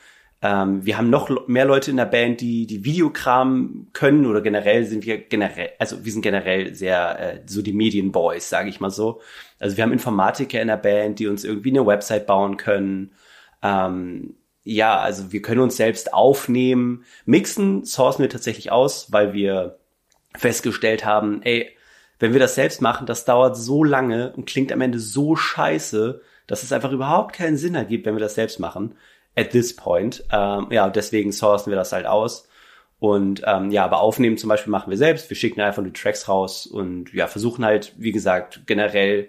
Ähm, 0.44 0.84
wir 0.84 0.98
haben 0.98 1.08
noch 1.08 1.46
mehr 1.46 1.64
Leute 1.64 1.92
in 1.92 1.96
der 1.96 2.04
Band, 2.04 2.40
die 2.40 2.66
die 2.66 2.84
Videokram 2.84 3.86
können 3.92 4.26
oder 4.26 4.40
generell 4.40 4.84
sind 4.84 5.06
wir 5.06 5.18
generell, 5.18 5.70
also 5.78 6.04
wir 6.04 6.10
sind 6.10 6.22
generell 6.22 6.74
sehr 6.74 7.20
äh, 7.20 7.40
so 7.46 7.62
die 7.62 7.72
Medienboys, 7.72 8.48
sage 8.48 8.68
ich 8.68 8.80
mal 8.80 8.90
so. 8.90 9.20
Also 9.60 9.76
wir 9.76 9.84
haben 9.84 9.92
Informatiker 9.92 10.60
in 10.60 10.66
der 10.66 10.78
Band, 10.78 11.20
die 11.20 11.28
uns 11.28 11.44
irgendwie 11.44 11.70
eine 11.70 11.86
Website 11.86 12.26
bauen 12.26 12.56
können. 12.56 13.12
Ähm, 13.62 14.34
ja, 14.64 14.98
also 14.98 15.30
wir 15.30 15.42
können 15.42 15.60
uns 15.60 15.76
selbst 15.76 16.12
aufnehmen. 16.12 17.04
Mixen 17.24 17.84
sourcen 17.84 18.22
wir 18.22 18.30
tatsächlich 18.30 18.72
aus, 18.72 19.12
weil 19.12 19.32
wir 19.34 19.78
festgestellt 20.34 21.04
haben, 21.04 21.42
ey, 21.42 21.70
wenn 22.18 22.32
wir 22.32 22.40
das 22.40 22.56
selbst 22.56 22.82
machen, 22.82 23.06
das 23.06 23.24
dauert 23.24 23.56
so 23.56 23.84
lange 23.84 24.32
und 24.32 24.46
klingt 24.46 24.72
am 24.72 24.80
Ende 24.80 24.98
so 24.98 25.36
scheiße, 25.36 26.20
dass 26.48 26.64
es 26.64 26.72
einfach 26.72 26.90
überhaupt 26.90 27.32
keinen 27.32 27.56
Sinn 27.56 27.76
ergibt, 27.76 28.06
wenn 28.06 28.16
wir 28.16 28.20
das 28.20 28.34
selbst 28.34 28.58
machen 28.58 28.96
at 29.36 29.50
this 29.50 29.74
point. 29.74 30.24
Ähm, 30.32 30.68
ja, 30.70 30.88
deswegen 30.90 31.32
sourcen 31.32 31.70
wir 31.70 31.76
das 31.76 31.92
halt 31.92 32.06
aus. 32.06 32.48
Und 32.98 33.42
ähm, 33.46 33.70
ja, 33.70 33.84
aber 33.84 34.00
aufnehmen 34.00 34.38
zum 34.38 34.48
Beispiel 34.48 34.70
machen 34.70 34.90
wir 34.90 34.96
selbst. 34.96 35.28
Wir 35.28 35.36
schicken 35.36 35.60
einfach 35.60 35.82
die 35.82 35.92
Tracks 35.92 36.28
raus 36.28 36.66
und 36.66 37.12
ja, 37.12 37.26
versuchen 37.26 37.64
halt, 37.64 37.94
wie 37.96 38.12
gesagt, 38.12 38.62
generell 38.66 39.28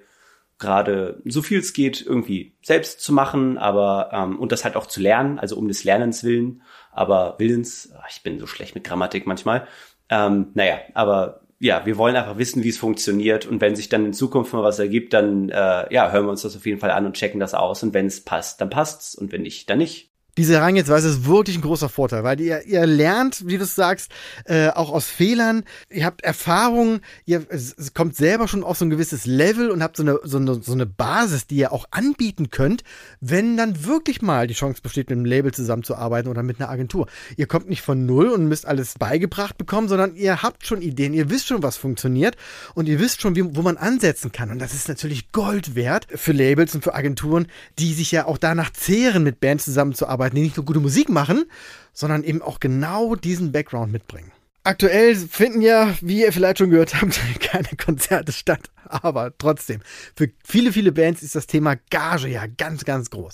gerade 0.59 1.21
so 1.25 1.41
viel 1.41 1.59
es 1.59 1.73
geht 1.73 2.05
irgendwie 2.05 2.55
selbst 2.61 3.01
zu 3.01 3.11
machen, 3.11 3.57
aber 3.57 4.11
ähm, 4.13 4.39
und 4.39 4.51
das 4.51 4.63
halt 4.63 4.75
auch 4.75 4.85
zu 4.85 5.01
lernen, 5.01 5.39
also 5.39 5.57
um 5.57 5.67
des 5.67 5.83
Lernens 5.83 6.23
willen, 6.23 6.61
aber 6.91 7.35
Willens, 7.39 7.91
ach, 7.99 8.07
ich 8.09 8.21
bin 8.21 8.39
so 8.39 8.45
schlecht 8.47 8.75
mit 8.75 8.83
Grammatik 8.83 9.25
manchmal. 9.25 9.67
Ähm, 10.09 10.51
naja, 10.53 10.79
aber 10.93 11.41
ja, 11.63 11.85
wir 11.85 11.97
wollen 11.97 12.17
einfach 12.17 12.37
wissen, 12.37 12.61
wie 12.65 12.69
es 12.69 12.77
funktioniert. 12.77 13.45
Und 13.45 13.61
wenn 13.61 13.77
sich 13.77 13.87
dann 13.87 14.05
in 14.05 14.11
Zukunft 14.11 14.51
mal 14.51 14.63
was 14.63 14.79
ergibt, 14.79 15.13
dann 15.13 15.47
äh, 15.47 15.93
ja, 15.93 16.11
hören 16.11 16.25
wir 16.25 16.31
uns 16.31 16.41
das 16.41 16.57
auf 16.57 16.65
jeden 16.65 16.81
Fall 16.81 16.91
an 16.91 17.05
und 17.05 17.15
checken 17.15 17.39
das 17.39 17.53
aus. 17.53 17.83
Und 17.83 17.93
wenn 17.93 18.05
es 18.05 18.19
passt, 18.19 18.59
dann 18.59 18.69
passt's. 18.69 19.15
Und 19.15 19.31
wenn 19.31 19.43
nicht, 19.43 19.69
dann 19.69 19.77
nicht. 19.77 20.12
Diese 20.35 20.53
Herangehensweise 20.53 21.09
ist 21.09 21.27
wirklich 21.27 21.55
ein 21.57 21.61
großer 21.61 21.89
Vorteil, 21.89 22.23
weil 22.23 22.41
ihr, 22.41 22.63
ihr 22.65 22.87
lernt, 22.87 23.45
wie 23.45 23.59
du 23.59 23.65
sagst, 23.65 24.11
äh, 24.45 24.69
auch 24.69 24.91
aus 24.91 25.05
Fehlern. 25.05 25.63
Ihr 25.91 26.05
habt 26.05 26.23
Erfahrungen, 26.23 27.01
ihr 27.25 27.45
es 27.49 27.93
kommt 27.93 28.15
selber 28.15 28.47
schon 28.47 28.63
auf 28.63 28.79
so 28.79 28.85
ein 28.85 28.89
gewisses 28.89 29.27
Level 29.27 29.69
und 29.69 29.83
habt 29.83 29.95
so 29.95 30.01
eine, 30.01 30.19
so, 30.23 30.37
eine, 30.37 30.55
so 30.63 30.71
eine 30.71 30.87
Basis, 30.87 31.45
die 31.45 31.57
ihr 31.57 31.71
auch 31.71 31.85
anbieten 31.91 32.49
könnt, 32.49 32.83
wenn 33.21 33.57
dann 33.57 33.85
wirklich 33.85 34.23
mal 34.23 34.47
die 34.47 34.55
Chance 34.55 34.81
besteht, 34.81 35.11
mit 35.11 35.17
einem 35.17 35.25
Label 35.25 35.53
zusammenzuarbeiten 35.53 36.31
oder 36.31 36.41
mit 36.41 36.59
einer 36.59 36.71
Agentur. 36.71 37.05
Ihr 37.37 37.45
kommt 37.45 37.69
nicht 37.69 37.83
von 37.83 38.07
null 38.07 38.29
und 38.29 38.47
müsst 38.47 38.65
alles 38.65 38.95
beigebracht 38.97 39.59
bekommen, 39.59 39.87
sondern 39.87 40.15
ihr 40.15 40.41
habt 40.41 40.65
schon 40.65 40.81
Ideen, 40.81 41.13
ihr 41.13 41.29
wisst 41.29 41.45
schon, 41.45 41.61
was 41.61 41.77
funktioniert 41.77 42.37
und 42.73 42.89
ihr 42.89 42.99
wisst 42.99 43.21
schon, 43.21 43.35
wie, 43.35 43.55
wo 43.55 43.61
man 43.61 43.77
ansetzen 43.77 44.31
kann. 44.31 44.49
Und 44.49 44.57
das 44.57 44.73
ist 44.73 44.89
natürlich 44.89 45.31
Gold 45.31 45.75
wert 45.75 46.07
für 46.15 46.31
Labels 46.31 46.73
und 46.73 46.83
für 46.83 46.95
Agenturen, 46.95 47.45
die 47.77 47.93
sich 47.93 48.11
ja 48.11 48.25
auch 48.25 48.39
danach 48.39 48.73
zehren, 48.73 49.21
mit 49.21 49.39
Bands 49.39 49.65
zusammenzuarbeiten 49.65 50.22
arbeiten, 50.23 50.37
die 50.37 50.43
nicht 50.43 50.57
nur 50.57 50.65
gute 50.65 50.79
Musik 50.79 51.09
machen, 51.09 51.45
sondern 51.91 52.23
eben 52.23 52.41
auch 52.41 52.59
genau 52.59 53.15
diesen 53.15 53.51
Background 53.51 53.91
mitbringen. 53.91 54.31
Aktuell 54.65 55.17
finden 55.17 55.61
ja, 55.61 55.93
wie 55.99 56.21
ihr 56.21 56.31
vielleicht 56.31 56.59
schon 56.59 56.69
gehört 56.69 56.95
habt, 57.01 57.19
keine 57.41 57.67
Konzerte 57.77 58.31
statt. 58.31 58.69
Aber 58.85 59.37
trotzdem, 59.37 59.81
für 60.15 60.29
viele, 60.45 60.71
viele 60.71 60.93
Bands 60.93 61.21
ist 61.21 61.35
das 61.35 61.47
Thema 61.47 61.75
Gage 61.89 62.29
ja 62.29 62.45
ganz, 62.47 62.85
ganz 62.85 63.09
groß. 63.09 63.33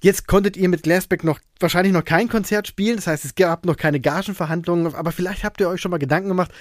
Jetzt 0.00 0.26
konntet 0.26 0.56
ihr 0.56 0.70
mit 0.70 0.82
Glassback 0.82 1.22
noch 1.22 1.38
wahrscheinlich 1.58 1.92
noch 1.92 2.04
kein 2.04 2.30
Konzert 2.30 2.66
spielen. 2.66 2.96
Das 2.96 3.08
heißt, 3.08 3.26
es 3.26 3.34
gab 3.34 3.66
noch 3.66 3.76
keine 3.76 4.00
Gagenverhandlungen. 4.00 4.94
Aber 4.94 5.12
vielleicht 5.12 5.44
habt 5.44 5.60
ihr 5.60 5.68
euch 5.68 5.82
schon 5.82 5.90
mal 5.90 5.98
Gedanken 5.98 6.28
gemacht, 6.28 6.52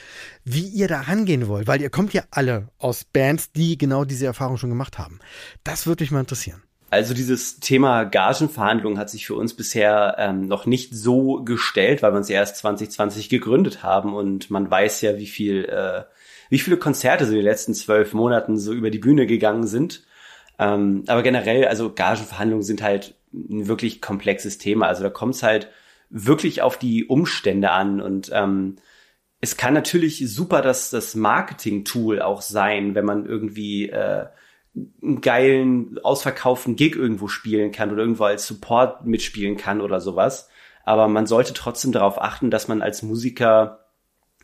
wie 0.44 0.68
ihr 0.68 0.90
da 0.90 1.02
rangehen 1.02 1.48
wollt. 1.48 1.68
Weil 1.68 1.82
ihr 1.82 1.90
kommt 1.90 2.14
ja 2.14 2.24
alle 2.32 2.68
aus 2.78 3.06
Bands, 3.06 3.54
die 3.54 3.78
genau 3.78 4.04
diese 4.04 4.26
Erfahrung 4.26 4.58
schon 4.58 4.70
gemacht 4.70 4.98
haben. 4.98 5.20
Das 5.64 5.88
würde 5.88 6.04
mich 6.04 6.12
mal 6.12 6.22
interessieren. 6.22 6.62
Also 6.91 7.13
dieses 7.13 7.60
Thema 7.60 8.03
Gagenverhandlungen 8.03 8.98
hat 8.98 9.10
sich 9.10 9.27
für 9.27 9.36
uns 9.36 9.53
bisher 9.53 10.15
ähm, 10.17 10.48
noch 10.48 10.65
nicht 10.65 10.93
so 10.93 11.43
gestellt, 11.43 12.01
weil 12.01 12.13
wir 12.13 12.17
uns 12.17 12.29
erst 12.29 12.58
2020 12.58 13.29
gegründet 13.29 13.84
haben 13.84 14.15
und 14.15 14.50
man 14.50 14.69
weiß 14.69 15.01
ja, 15.01 15.17
wie 15.17 15.27
viel, 15.27 15.65
äh, 15.65 16.03
wie 16.50 16.60
viele 16.60 16.77
Konzerte 16.77 17.25
so 17.25 17.31
in 17.31 17.38
den 17.38 17.46
letzten 17.46 17.75
zwölf 17.75 18.13
Monaten 18.13 18.58
so 18.58 18.74
über 18.74 18.89
die 18.89 18.98
Bühne 18.98 19.27
gegangen 19.27 19.67
sind. 19.67 20.03
Ähm, 20.58 21.03
aber 21.08 21.22
generell, 21.22 21.67
also 21.67 21.93
Gagenverhandlungen 21.93 22.63
sind 22.63 22.81
halt 22.81 23.15
ein 23.34 23.67
wirklich 23.67 24.01
komplexes 24.01 24.58
Thema. 24.58 24.88
Also 24.88 25.03
da 25.03 25.10
kommt 25.12 25.36
es 25.36 25.43
halt 25.43 25.69
wirklich 26.10 26.63
auf 26.63 26.77
die 26.77 27.05
Umstände 27.05 27.69
an 27.69 28.01
und 28.01 28.31
ähm, 28.34 28.77
es 29.41 29.58
kann 29.58 29.74
natürlich 29.74 30.24
super 30.34 30.62
das, 30.62 30.89
das 30.89 31.15
Marketing-Tool 31.15 32.22
auch 32.22 32.41
sein, 32.41 32.96
wenn 32.96 33.05
man 33.05 33.25
irgendwie 33.25 33.89
äh, 33.89 34.25
einen 34.76 35.22
geilen, 35.22 36.00
ausverkauften 36.04 36.76
Gig 36.76 36.96
irgendwo 36.96 37.28
spielen 37.28 37.72
kann 37.72 37.92
oder 37.92 38.02
irgendwo 38.02 38.26
als 38.26 38.48
Support 38.48 39.06
mitspielen 39.06 39.58
kann 39.58 39.82
oder 39.82 40.00
sowas. 40.00 40.50
Aber 40.86 41.08
man 41.08 41.28
sollte 41.28 41.54
trotzdem 41.54 41.92
darauf 41.92 42.22
achten, 42.22 42.52
dass 42.52 42.68
man 42.68 42.82
als 42.82 43.02
Musiker 43.02 43.86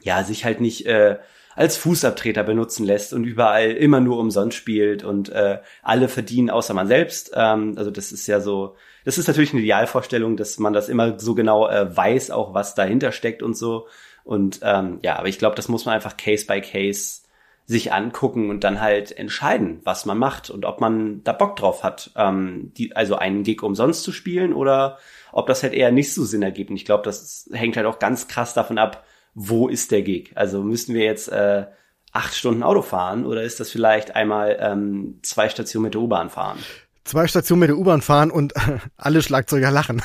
ja 0.01 0.24
sich 0.24 0.46
halt 0.46 0.62
nicht 0.62 0.86
äh, 0.86 1.17
als 1.55 1.77
Fußabtreter 1.77 2.44
benutzen 2.44 2.86
lässt 2.86 3.13
und 3.13 3.24
überall 3.24 3.72
immer 3.72 4.01
nur 4.01 4.20
umsonst 4.20 4.58
spielt 4.58 5.03
und 5.03 5.29
äh, 5.29 5.60
alle 5.82 6.10
verdienen 6.10 6.50
außer 6.50 6.74
man 6.74 6.88
selbst. 6.88 7.32
Ähm, 7.34 7.75
also 7.77 7.91
das 7.91 8.12
ist 8.12 8.27
ja 8.27 8.41
so, 8.41 8.75
das 9.05 9.17
ist 9.17 9.27
natürlich 9.27 9.53
eine 9.53 9.62
Idealvorstellung, 9.62 10.36
dass 10.38 10.60
man 10.60 10.74
das 10.74 10.89
immer 10.89 11.17
so 11.17 11.34
genau 11.34 11.67
äh, 11.67 11.96
weiß, 11.96 12.32
auch 12.32 12.53
was 12.53 12.75
dahinter 12.75 13.12
steckt 13.12 13.41
und 13.41 13.55
so. 13.55 13.88
Und 14.24 14.60
ähm, 14.63 15.00
ja, 15.01 15.17
aber 15.17 15.29
ich 15.29 15.39
glaube, 15.39 15.55
das 15.55 15.70
muss 15.70 15.86
man 15.86 15.96
einfach 15.96 16.17
Case 16.17 16.46
by 16.46 16.60
Case 16.60 17.22
sich 17.67 17.91
angucken 17.91 18.50
und 18.50 18.63
dann 18.63 18.79
halt 18.79 19.17
entscheiden, 19.17 19.81
was 19.84 20.05
man 20.05 20.17
macht 20.17 20.50
und 20.51 20.65
ob 20.65 20.81
man 20.81 21.24
da 21.24 21.34
Bock 21.34 21.55
drauf 21.55 21.84
hat, 21.84 22.12
ähm, 22.15 22.72
die, 22.77 22.95
also 22.95 23.15
einen 23.15 23.43
Gig 23.43 23.63
umsonst 23.63 24.03
zu 24.03 24.12
spielen 24.12 24.53
oder 24.53 25.00
ob 25.31 25.48
das 25.48 25.63
halt 25.63 25.74
eher 25.74 25.91
nicht 25.91 26.13
so 26.13 26.24
Sinn 26.24 26.43
ergibt. 26.43 26.69
Und 26.69 26.75
ich 26.75 26.86
glaube, 26.86 27.03
das 27.03 27.50
hängt 27.51 27.75
halt 27.75 27.88
auch 27.88 27.98
ganz 27.98 28.27
krass 28.27 28.53
davon 28.53 28.77
ab, 28.77 29.03
wo 29.34 29.67
ist 29.67 29.91
der 29.91 30.03
Gig. 30.03 30.31
Also 30.36 30.62
müssen 30.62 30.93
wir 30.93 31.03
jetzt 31.03 31.27
äh, 31.29 31.65
acht 32.12 32.36
Stunden 32.36 32.62
Auto 32.62 32.84
fahren 32.84 33.25
oder 33.25 33.41
ist 33.41 33.60
das 33.60 33.72
vielleicht 33.72 34.15
einmal 34.15 34.57
ähm, 34.60 35.19
zwei 35.24 35.50
Stationen 35.50 35.86
mit 35.86 35.95
der 35.95 36.01
U-Bahn 36.01 36.29
fahren? 36.29 36.60
Zwei 37.03 37.27
Stationen 37.27 37.62
mit 37.62 37.69
der 37.69 37.77
U-Bahn 37.77 38.01
fahren 38.01 38.29
und 38.29 38.53
alle 38.98 39.24
Schlagzeuger 39.24 39.72
lachen. 39.72 40.03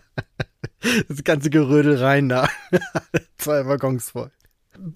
das 1.08 1.22
ganze 1.22 1.48
Gerödel 1.48 1.96
rein 1.96 2.28
da. 2.28 2.48
Zwei 3.38 3.66
Waggons 3.66 4.10
voll 4.10 4.30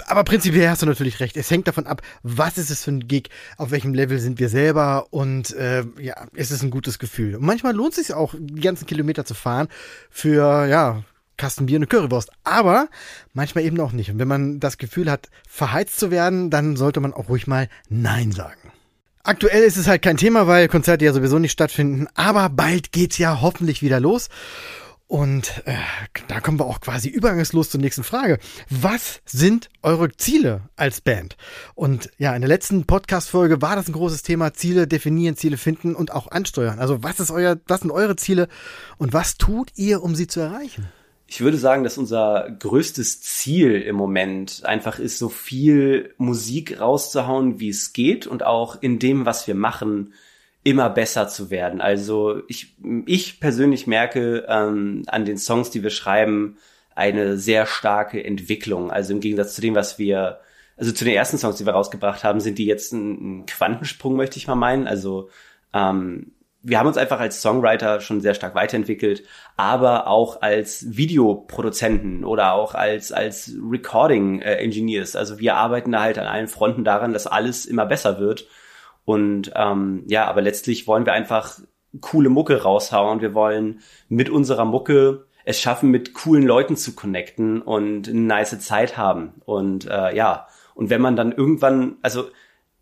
aber 0.07 0.25
prinzipiell 0.25 0.69
hast 0.69 0.83
du 0.83 0.87
natürlich 0.87 1.21
recht. 1.21 1.37
Es 1.37 1.51
hängt 1.51 1.69
davon 1.69 1.87
ab, 1.87 2.03
was 2.23 2.59
ist 2.59 2.71
es 2.71 2.85
für 2.85 2.93
ein 2.93 3.07
Gig, 3.07 3.31
auf 3.57 3.71
welchem 3.71 3.95
Level 3.95 4.19
sind 4.19 4.39
wir 4.39 4.49
selber 4.49 5.07
und 5.11 5.55
äh, 5.55 5.85
ja, 6.01 6.27
ist 6.35 6.63
ein 6.63 6.71
gutes 6.71 6.99
Gefühl. 6.99 7.37
Und 7.37 7.45
manchmal 7.45 7.75
lohnt 7.75 7.97
es 7.97 8.07
sich 8.07 8.15
auch, 8.15 8.35
die 8.39 8.61
ganzen 8.61 8.87
Kilometer 8.87 9.25
zu 9.25 9.35
fahren 9.35 9.69
für, 10.11 10.67
ja, 10.67 11.03
Kasten 11.41 11.67
Bier 11.67 11.77
und 11.77 11.85
eine 11.85 11.87
Currywurst. 11.87 12.31
Aber 12.45 12.89
manchmal 13.33 13.65
eben 13.65 13.81
auch 13.81 13.93
nicht. 13.93 14.11
Und 14.11 14.19
wenn 14.19 14.29
man 14.29 14.61
das 14.61 14.77
Gefühl 14.77 15.11
hat, 15.11 15.31
verheizt 15.49 15.99
zu 15.99 16.11
werden, 16.11 16.51
dann 16.51 16.77
sollte 16.77 17.01
man 17.01 17.15
auch 17.15 17.31
ruhig 17.31 17.47
mal 17.47 17.69
Nein 17.89 18.31
sagen. 18.31 18.73
Aktuell 19.23 19.63
ist 19.63 19.77
es 19.77 19.87
halt 19.87 20.03
kein 20.03 20.19
Thema, 20.19 20.47
weil 20.47 20.69
Konzerte 20.69 21.05
ja 21.05 21.13
sowieso 21.13 21.39
nicht 21.39 21.53
stattfinden. 21.53 22.09
Aber 22.15 22.51
bald 22.51 22.93
geht's 22.93 23.17
ja 23.17 23.41
hoffentlich 23.41 23.81
wieder 23.83 24.01
los. 24.01 24.29
Und 25.11 25.65
äh, 25.65 25.75
da 26.29 26.39
kommen 26.39 26.61
wir 26.61 26.67
auch 26.67 26.81
quasi 26.81 27.09
übergangslos 27.09 27.69
zur 27.69 27.81
nächsten 27.81 28.05
Frage. 28.05 28.39
Was 28.71 29.23
sind 29.27 29.69
eure 29.83 30.13
Ziele 30.13 30.61
als 30.77 31.01
Band? 31.01 31.37
Und 31.75 32.11
ja, 32.19 32.33
in 32.33 32.43
der 32.43 32.49
letzten 32.49 32.85
Podcast-Folge 32.87 33.61
war 33.61 33.75
das 33.75 33.89
ein 33.89 33.93
großes 33.93 34.23
Thema. 34.23 34.55
Ziele 34.55 34.87
definieren, 34.87 35.35
Ziele 35.35 35.57
finden 35.57 35.97
und 35.97 36.13
auch 36.13 36.31
ansteuern. 36.31 36.79
Also 36.79 37.03
was 37.03 37.19
ist 37.19 37.33
euer, 37.33 37.57
was 37.67 37.81
sind 37.81 37.91
eure 37.91 38.15
Ziele 38.15 38.47
und 38.99 39.13
was 39.13 39.37
tut 39.37 39.73
ihr, 39.75 40.05
um 40.05 40.15
sie 40.15 40.29
zu 40.29 40.39
erreichen? 40.39 40.87
Ich 41.27 41.41
würde 41.41 41.59
sagen, 41.59 41.83
dass 41.83 41.99
unser 41.99 42.49
größtes 42.61 43.21
Ziel 43.21 43.83
im 43.83 43.97
Moment 43.97 44.63
einfach 44.65 45.01
ist, 45.01 45.19
so 45.19 45.29
viel 45.29 46.15
Musik 46.19 46.79
rauszuhauen, 46.79 47.59
wie 47.59 47.71
es 47.71 47.93
geht 47.93 48.29
und 48.29 48.45
auch 48.45 48.81
in 48.81 49.01
dem, 49.01 49.27
was 49.27 49.49
wir 49.49 49.57
machen, 49.57 50.13
immer 50.63 50.91
besser 50.91 51.29
zu 51.29 51.51
werden. 51.51 51.81
Also 51.81 52.43
ich, 52.49 52.77
ich 53.07 53.41
persönlich 53.41 53.87
merke 53.87 54.45
ähm, 54.49 55.05
an 55.07 55.25
den 55.25 55.39
Songs, 55.39 55.71
die 55.71 55.83
wir 55.83 55.91
schreiben, 55.91 56.59
eine 56.95 57.39
sehr 57.39 57.67
starke 57.67 58.23
Entwicklung. 58.23 58.91
Also 58.91 59.15
im 59.15 59.21
Gegensatz 59.21 59.55
zu 59.55 59.63
dem, 59.63 59.75
was 59.75 59.99
wir, 59.99 60.41
also 60.77 60.93
zu 60.93 61.05
den 61.05 61.15
ersten 61.15 61.39
Songs, 61.39 61.57
die 61.57 61.67
wir 61.67 61.73
rausgebracht 61.73 62.25
haben, 62.25 62.41
sind 62.41 62.59
die 62.59 62.67
jetzt 62.67 62.93
ein, 62.93 63.41
ein 63.41 63.47
Quantensprung, 63.47 64.17
möchte 64.17 64.37
ich 64.37 64.47
mal 64.47 64.55
meinen. 64.55 64.87
Also 64.87 65.31
ähm, 65.73 66.33
wir 66.63 66.79
haben 66.79 66.89
uns 66.89 66.99
einfach 66.99 67.21
als 67.21 67.41
Songwriter 67.41 68.03
schon 68.03 68.21
sehr 68.21 68.35
stark 68.35 68.55
weiterentwickelt, 68.55 69.23
aber 69.57 70.09
auch 70.09 70.43
als 70.43 70.85
Videoproduzenten 70.95 72.23
oder 72.23 72.53
auch 72.53 72.75
als, 72.75 73.13
als 73.13 73.53
Recording 73.71 74.43
äh. 74.43 74.71
Also 75.15 75.39
wir 75.39 75.57
arbeiten 75.57 75.93
da 75.93 76.03
halt 76.03 76.19
an 76.19 76.27
allen 76.27 76.49
Fronten 76.49 76.85
daran, 76.85 77.15
dass 77.15 77.27
alles 77.27 77.65
immer 77.65 77.87
besser 77.87 78.21
wird 78.21 78.47
und 79.11 79.51
ähm, 79.57 80.05
ja, 80.07 80.27
aber 80.27 80.41
letztlich 80.41 80.87
wollen 80.87 81.05
wir 81.05 81.13
einfach 81.15 81.59
coole 82.01 82.29
Mucke 82.29 82.63
raushauen. 82.63 83.21
Wir 83.21 83.35
wollen 83.35 83.81
mit 84.09 84.31
unserer 84.31 84.65
Mucke 84.65 85.27
es 85.45 85.61
schaffen, 85.61 85.91
mit 85.91 86.15
coolen 86.15 86.45
Leuten 86.45 86.77
zu 86.77 86.95
connecten 86.95 87.61
und 87.61 88.09
eine 88.09 88.21
nice 88.21 88.61
Zeit 88.61 88.97
haben. 88.97 89.33
Und 89.47 89.85
äh, 89.87 90.15
ja, 90.15 90.47
und 90.77 90.91
wenn 90.91 91.01
man 91.01 91.17
dann 91.17 91.33
irgendwann, 91.33 91.97
also 92.03 92.29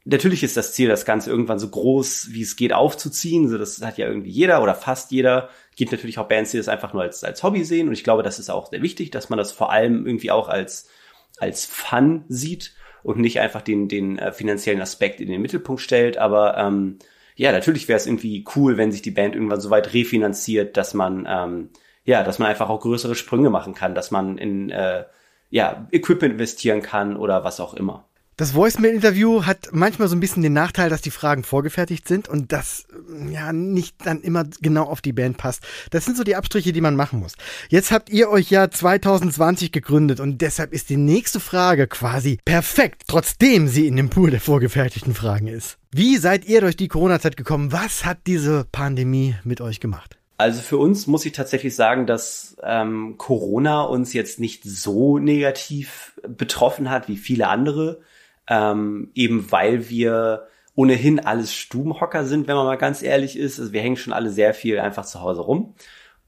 natürlich 0.05 0.43
ist 0.43 0.59
das 0.59 0.75
Ziel, 0.75 0.91
das 0.91 1.07
Ganze 1.07 1.31
irgendwann 1.31 1.59
so 1.59 1.71
groß 1.71 2.29
wie 2.33 2.43
es 2.43 2.57
geht 2.57 2.75
aufzuziehen. 2.75 3.49
So, 3.49 3.57
das 3.57 3.81
hat 3.81 3.97
ja 3.97 4.07
irgendwie 4.07 4.31
jeder 4.31 4.63
oder 4.63 4.75
fast 4.75 5.11
jeder. 5.13 5.49
Gibt 5.77 5.93
natürlich 5.93 6.19
auch 6.19 6.29
Bands, 6.29 6.51
die 6.51 6.59
das 6.59 6.69
einfach 6.69 6.93
nur 6.93 7.05
als, 7.05 7.25
als 7.25 7.43
Hobby 7.43 7.65
sehen. 7.65 7.89
Und 7.89 7.95
ich 7.95 8.05
glaube, 8.05 8.23
das 8.23 8.39
ist 8.39 8.51
auch 8.51 8.69
sehr 8.69 8.83
wichtig, 8.83 9.11
dass 9.13 9.31
man 9.31 9.39
das 9.39 9.51
vor 9.51 9.73
allem 9.73 10.05
irgendwie 10.05 10.31
auch 10.31 10.51
als, 10.51 10.91
als 11.39 11.65
Fun 11.65 12.27
sieht 12.29 12.75
und 13.03 13.19
nicht 13.19 13.41
einfach 13.41 13.63
den, 13.63 13.89
den 13.89 14.19
äh, 14.19 14.33
finanziellen 14.33 14.81
Aspekt 14.81 15.21
in 15.21 15.29
den 15.29 15.43
Mittelpunkt 15.43 15.81
stellt. 15.81 16.19
Aber 16.19 16.57
ähm, 16.57 16.99
ja, 17.37 17.53
natürlich 17.53 17.89
wäre 17.89 17.97
es 17.97 18.07
irgendwie 18.07 18.45
cool, 18.57 18.77
wenn 18.77 18.93
sich 18.93 19.03
die 19.03 19.11
Band 19.11 19.35
irgendwann 19.35 19.61
so 19.61 19.71
weit 19.71 19.95
refinanziert, 19.95 20.77
dass 20.77 20.95
man 20.95 21.27
ähm, 21.29 21.71
ja, 22.09 22.23
dass 22.23 22.39
man 22.39 22.49
einfach 22.49 22.71
auch 22.71 22.81
größere 22.81 23.15
Sprünge 23.15 23.51
machen 23.51 23.75
kann, 23.75 23.95
dass 23.95 24.11
man 24.11 24.39
in 24.39 24.71
äh, 24.71 25.05
ja, 25.51 25.87
Equipment 25.93 26.33
investieren 26.33 26.81
kann 26.81 27.19
oder 27.19 27.45
was 27.45 27.61
auch 27.61 27.75
immer. 27.75 28.09
Das 28.39 28.55
Voicemail-Interview 28.55 29.47
hat 29.47 29.71
manchmal 29.73 30.07
so 30.07 30.15
ein 30.15 30.21
bisschen 30.21 30.45
den 30.45 30.53
Nachteil, 30.53 30.91
dass 30.91 31.01
die 31.01 31.11
Fragen 31.11 31.43
vorgefertigt 31.43 32.07
sind 32.07 32.29
und 32.29 32.53
das 32.53 32.87
ja 33.33 33.53
nicht 33.53 33.97
dann 34.07 34.21
immer 34.21 34.45
genau 34.61 34.85
auf 34.85 35.01
die 35.01 35.13
Band 35.13 35.39
passt. 35.39 35.65
Das 35.91 36.05
sind 36.05 36.17
so 36.17 36.23
die 36.23 36.37
Abstriche, 36.37 36.73
die 36.73 36.81
man 36.81 36.95
machen 36.95 37.19
muss. 37.19 37.35
Jetzt 37.69 37.91
habt 37.91 38.11
ihr 38.11 38.31
euch 38.31 38.49
ja 38.49 38.71
2020 38.71 39.73
gegründet 39.73 40.21
und 40.21 40.41
deshalb 40.41 40.73
ist 40.73 40.89
die 40.89 40.97
nächste 40.97 41.41
Frage 41.41 41.89
quasi 41.89 42.39
perfekt, 42.45 43.03
trotzdem 43.09 43.67
sie 43.67 43.89
in 43.89 43.97
dem 43.97 44.09
Pool 44.09 44.31
der 44.31 44.41
vorgefertigten 44.41 45.15
Fragen 45.15 45.49
ist. 45.49 45.77
Wie 45.91 46.17
seid 46.17 46.45
ihr 46.45 46.61
durch 46.61 46.77
die 46.77 46.87
Corona-Zeit 46.87 47.37
gekommen? 47.37 47.73
Was 47.73 48.05
hat 48.05 48.19
diese 48.29 48.69
Pandemie 48.71 49.35
mit 49.43 49.61
euch 49.61 49.81
gemacht? 49.81 50.17
Also 50.37 50.63
für 50.63 50.79
uns 50.79 51.09
muss 51.09 51.27
ich 51.27 51.33
tatsächlich 51.33 51.75
sagen, 51.75 52.07
dass 52.07 52.57
ähm, 52.63 53.17
Corona 53.19 53.83
uns 53.83 54.13
jetzt 54.13 54.39
nicht 54.39 54.63
so 54.63 55.19
negativ 55.19 56.13
betroffen 56.29 56.89
hat 56.89 57.09
wie 57.09 57.17
viele 57.17 57.49
andere 57.49 58.01
ähm, 58.49 59.11
eben 59.15 59.51
weil 59.51 59.89
wir 59.89 60.49
ohnehin 60.75 61.21
alles 61.21 61.55
Stubenhocker 61.55 62.25
sind, 62.25 62.47
wenn 62.47 62.55
man 62.57 62.67
mal 62.67 62.77
ganz 62.77 63.03
ehrlich 63.03 63.37
ist. 63.37 63.59
Also 63.59 63.73
wir 63.73 63.81
hängen 63.81 63.97
schon 63.97 64.13
alle 64.13 64.31
sehr 64.31 64.55
viel 64.55 64.79
einfach 64.79 65.05
zu 65.05 65.21
Hause 65.21 65.41
rum. 65.41 65.75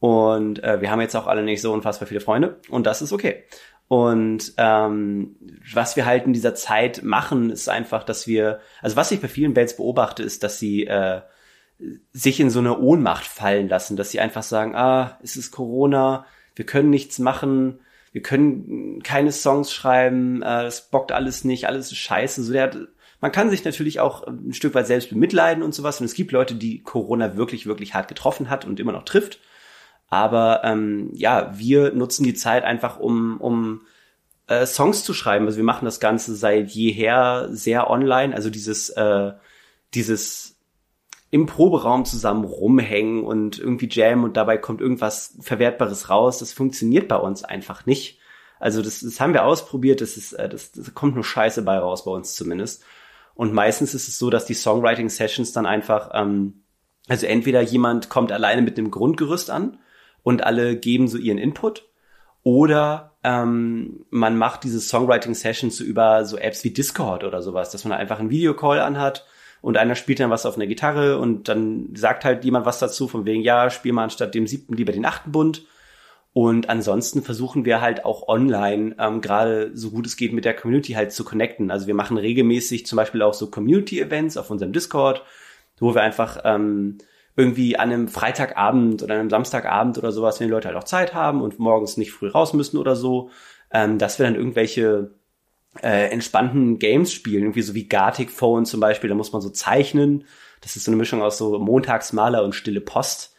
Und 0.01 0.65
äh, 0.65 0.81
wir 0.81 0.91
haben 0.91 1.01
jetzt 1.01 1.15
auch 1.15 1.27
alle 1.27 1.43
nicht 1.43 1.61
so 1.61 1.73
unfassbar 1.73 2.09
viele 2.09 2.21
Freunde 2.21 2.59
und 2.71 2.87
das 2.87 3.03
ist 3.03 3.13
okay. 3.13 3.45
Und 3.87 4.55
ähm, 4.57 5.37
was 5.75 5.97
wir 5.97 6.07
halt 6.07 6.25
in 6.25 6.33
dieser 6.33 6.55
Zeit 6.55 7.03
machen, 7.03 7.51
ist 7.51 7.69
einfach, 7.69 8.05
dass 8.05 8.27
wir, 8.27 8.61
also 8.81 8.97
was 8.97 9.11
ich 9.11 9.21
bei 9.21 9.29
vielen 9.29 9.53
Bands 9.53 9.77
beobachte, 9.77 10.23
ist, 10.23 10.43
dass 10.43 10.59
sie 10.59 10.87
äh, 10.87 11.21
sich 12.13 12.41
in 12.41 12.51
so 12.51 12.61
eine 12.61 12.79
Ohnmacht 12.79 13.27
fallen 13.27 13.69
lassen, 13.69 13.97
dass 13.97 14.11
sie 14.11 14.21
einfach 14.21 14.43
sagen, 14.43 14.75
ah, 14.75 15.19
es 15.23 15.37
ist 15.37 15.51
Corona, 15.51 16.25
wir 16.55 16.67
können 16.67 16.91
nichts 16.91 17.19
machen, 17.19 17.81
wir 18.13 18.23
können 18.23 19.03
keine 19.03 19.33
Songs 19.33 19.73
schreiben, 19.73 20.43
äh, 20.43 20.65
das 20.65 20.91
bockt 20.91 21.13
alles 21.13 21.45
nicht, 21.45 21.67
alles 21.67 21.93
ist 21.93 21.99
scheiße. 21.99 22.43
So 22.43 22.53
der 22.53 22.65
hat, 22.65 22.79
man 23.21 23.33
kann 23.33 23.51
sich 23.51 23.65
natürlich 23.65 24.01
auch 24.01 24.27
ein 24.27 24.53
Stück 24.53 24.75
weit 24.75 24.87
selbst 24.87 25.11
bemitleiden 25.11 25.63
und 25.63 25.75
sowas. 25.75 26.01
Und 26.01 26.07
es 26.07 26.15
gibt 26.15 26.33
Leute, 26.33 26.55
die 26.55 26.83
Corona 26.83 27.37
wirklich, 27.37 27.67
wirklich 27.67 27.95
hart 27.95 28.09
getroffen 28.09 28.51
hat 28.51 28.65
und 28.65 28.81
immer 28.81 28.93
noch 28.93 29.05
trifft. 29.05 29.39
Aber 30.09 30.63
ähm, 30.65 31.11
ja, 31.15 31.53
wir 31.57 31.93
nutzen 31.93 32.25
die 32.25 32.35
Zeit 32.35 32.65
einfach, 32.65 32.99
um, 32.99 33.41
um 33.41 33.83
äh, 34.49 34.67
Songs 34.67 35.05
zu 35.05 35.15
schreiben. 35.15 35.47
Also 35.47 35.59
wir 35.59 35.65
machen 35.65 35.85
das 35.85 36.01
Ganze 36.01 36.35
seit 36.35 36.71
jeher 36.71 37.49
sehr 37.53 37.89
online. 37.89 38.35
Also 38.35 38.51
dieses, 38.51 38.91
äh, 38.91 39.33
dieses 39.95 40.50
im 41.31 41.47
Proberaum 41.47 42.05
zusammen 42.05 42.45
rumhängen 42.45 43.25
und 43.25 43.59
irgendwie 43.59 43.89
jammen 43.91 44.25
und 44.25 44.37
dabei 44.37 44.59
kommt 44.59 44.81
irgendwas 44.81 45.37
Verwertbares 45.41 46.11
raus. 46.11 46.39
Das 46.39 46.53
funktioniert 46.53 47.09
bei 47.09 47.17
uns 47.17 47.45
einfach 47.45 47.87
nicht. 47.87 48.19
Also 48.59 48.83
das, 48.83 49.01
das 49.01 49.21
haben 49.21 49.33
wir 49.33 49.45
ausprobiert, 49.45 50.01
das, 50.01 50.17
ist, 50.17 50.33
äh, 50.33 50.49
das, 50.49 50.73
das 50.73 50.93
kommt 50.95 51.15
nur 51.15 51.25
Scheiße 51.25 51.63
bei 51.63 51.79
raus, 51.79 52.05
bei 52.05 52.11
uns 52.11 52.35
zumindest. 52.35 52.85
Und 53.35 53.55
meistens 53.55 53.95
ist 53.95 54.09
es 54.09 54.19
so, 54.19 54.29
dass 54.29 54.45
die 54.45 54.55
Songwriting-Sessions 54.55 55.53
dann 55.53 55.67
einfach, 55.67 56.11
ähm, 56.13 56.63
also 57.09 57.27
entweder 57.27 57.63
jemand 57.63 58.09
kommt 58.09 58.33
alleine 58.33 58.61
mit 58.61 58.77
einem 58.77 58.91
Grundgerüst 58.91 59.51
an 59.51 59.79
und 60.23 60.45
alle 60.45 60.77
geben 60.77 61.09
so 61.09 61.17
ihren 61.17 61.39
Input 61.39 61.89
oder 62.43 63.17
ähm, 63.23 64.05
man 64.11 64.37
macht 64.37 64.65
diese 64.65 64.81
Songwriting-Sessions 64.81 65.77
so 65.77 65.85
über 65.85 66.25
so 66.25 66.37
Apps 66.37 66.65
wie 66.65 66.71
Discord 66.71 67.25
oder 67.25 67.41
sowas, 67.43 67.71
dass 67.71 67.85
man 67.85 67.97
einfach 67.97 68.19
einen 68.19 68.31
Videocall 68.31 68.81
anhat 68.81 69.27
und 69.61 69.77
einer 69.77 69.95
spielt 69.95 70.21
dann 70.21 70.31
was 70.31 70.47
auf 70.47 70.57
einer 70.57 70.67
Gitarre 70.67 71.19
und 71.19 71.49
dann 71.49 71.91
sagt 71.95 72.25
halt 72.25 72.45
jemand 72.45 72.67
was 72.67 72.79
dazu, 72.79 73.09
von 73.09 73.25
wegen, 73.27 73.43
ja, 73.43 73.71
spiel 73.71 73.93
mal 73.93 74.05
anstatt 74.05 74.35
dem 74.35 74.47
siebten 74.47 74.75
lieber 74.75 74.93
den 74.93 75.05
achten 75.05 75.33
Bund. 75.33 75.65
Und 76.33 76.69
ansonsten 76.69 77.23
versuchen 77.23 77.65
wir 77.65 77.81
halt 77.81 78.05
auch 78.05 78.29
online, 78.29 78.95
ähm, 78.99 79.21
gerade 79.21 79.73
so 79.75 79.91
gut 79.91 80.07
es 80.07 80.17
geht, 80.17 80.33
mit 80.33 80.45
der 80.45 80.55
Community 80.55 80.93
halt 80.93 81.13
zu 81.13 81.25
connecten. 81.25 81.71
Also 81.73 81.89
wir 81.89 81.95
machen 81.95 82.17
regelmäßig 82.17 82.87
zum 82.87 82.97
Beispiel 82.97 83.23
auch 83.23 83.35
so 83.35 83.51
Community-Events 83.51 84.37
auf 84.37 84.49
unserem 84.51 84.73
Discord, 84.73 85.25
wo 85.81 85.95
wir 85.95 86.03
einfach 86.03 86.39
ähm, 86.45 86.99
irgendwie 87.37 87.77
an 87.77 87.91
einem 87.91 88.09
Freitagabend 88.09 89.03
oder 89.03 89.15
einem 89.15 89.31
Samstagabend 89.31 89.99
oder 89.99 90.13
sowas, 90.13 90.39
wenn 90.39 90.47
die 90.47 90.53
Leute 90.53 90.69
halt 90.69 90.77
auch 90.77 90.85
Zeit 90.85 91.15
haben 91.15 91.43
und 91.43 91.59
morgens 91.59 91.97
nicht 91.97 92.13
früh 92.13 92.29
raus 92.29 92.53
müssen 92.53 92.79
oder 92.79 92.95
so, 92.95 93.31
ähm, 93.73 93.99
dass 93.99 94.19
wir 94.19 94.27
dann 94.27 94.37
irgendwelche 94.37 95.11
äh, 95.83 96.11
entspannten 96.11 96.79
Games 96.79 97.13
spielen, 97.13 97.43
irgendwie 97.43 97.63
so 97.63 97.75
wie 97.75 97.89
Gartic 97.89 98.31
Phone 98.31 98.67
zum 98.67 98.81
Beispiel, 98.81 99.09
da 99.09 99.15
muss 99.15 99.33
man 99.33 99.43
so 99.43 99.51
zeichnen. 99.51 100.25
Das 100.61 100.77
ist 100.77 100.85
so 100.85 100.91
eine 100.91 100.97
Mischung 100.97 101.23
aus 101.23 101.39
so 101.39 101.59
Montagsmaler 101.59 102.45
und 102.45 102.55
stille 102.55 102.81
Post. 102.81 103.35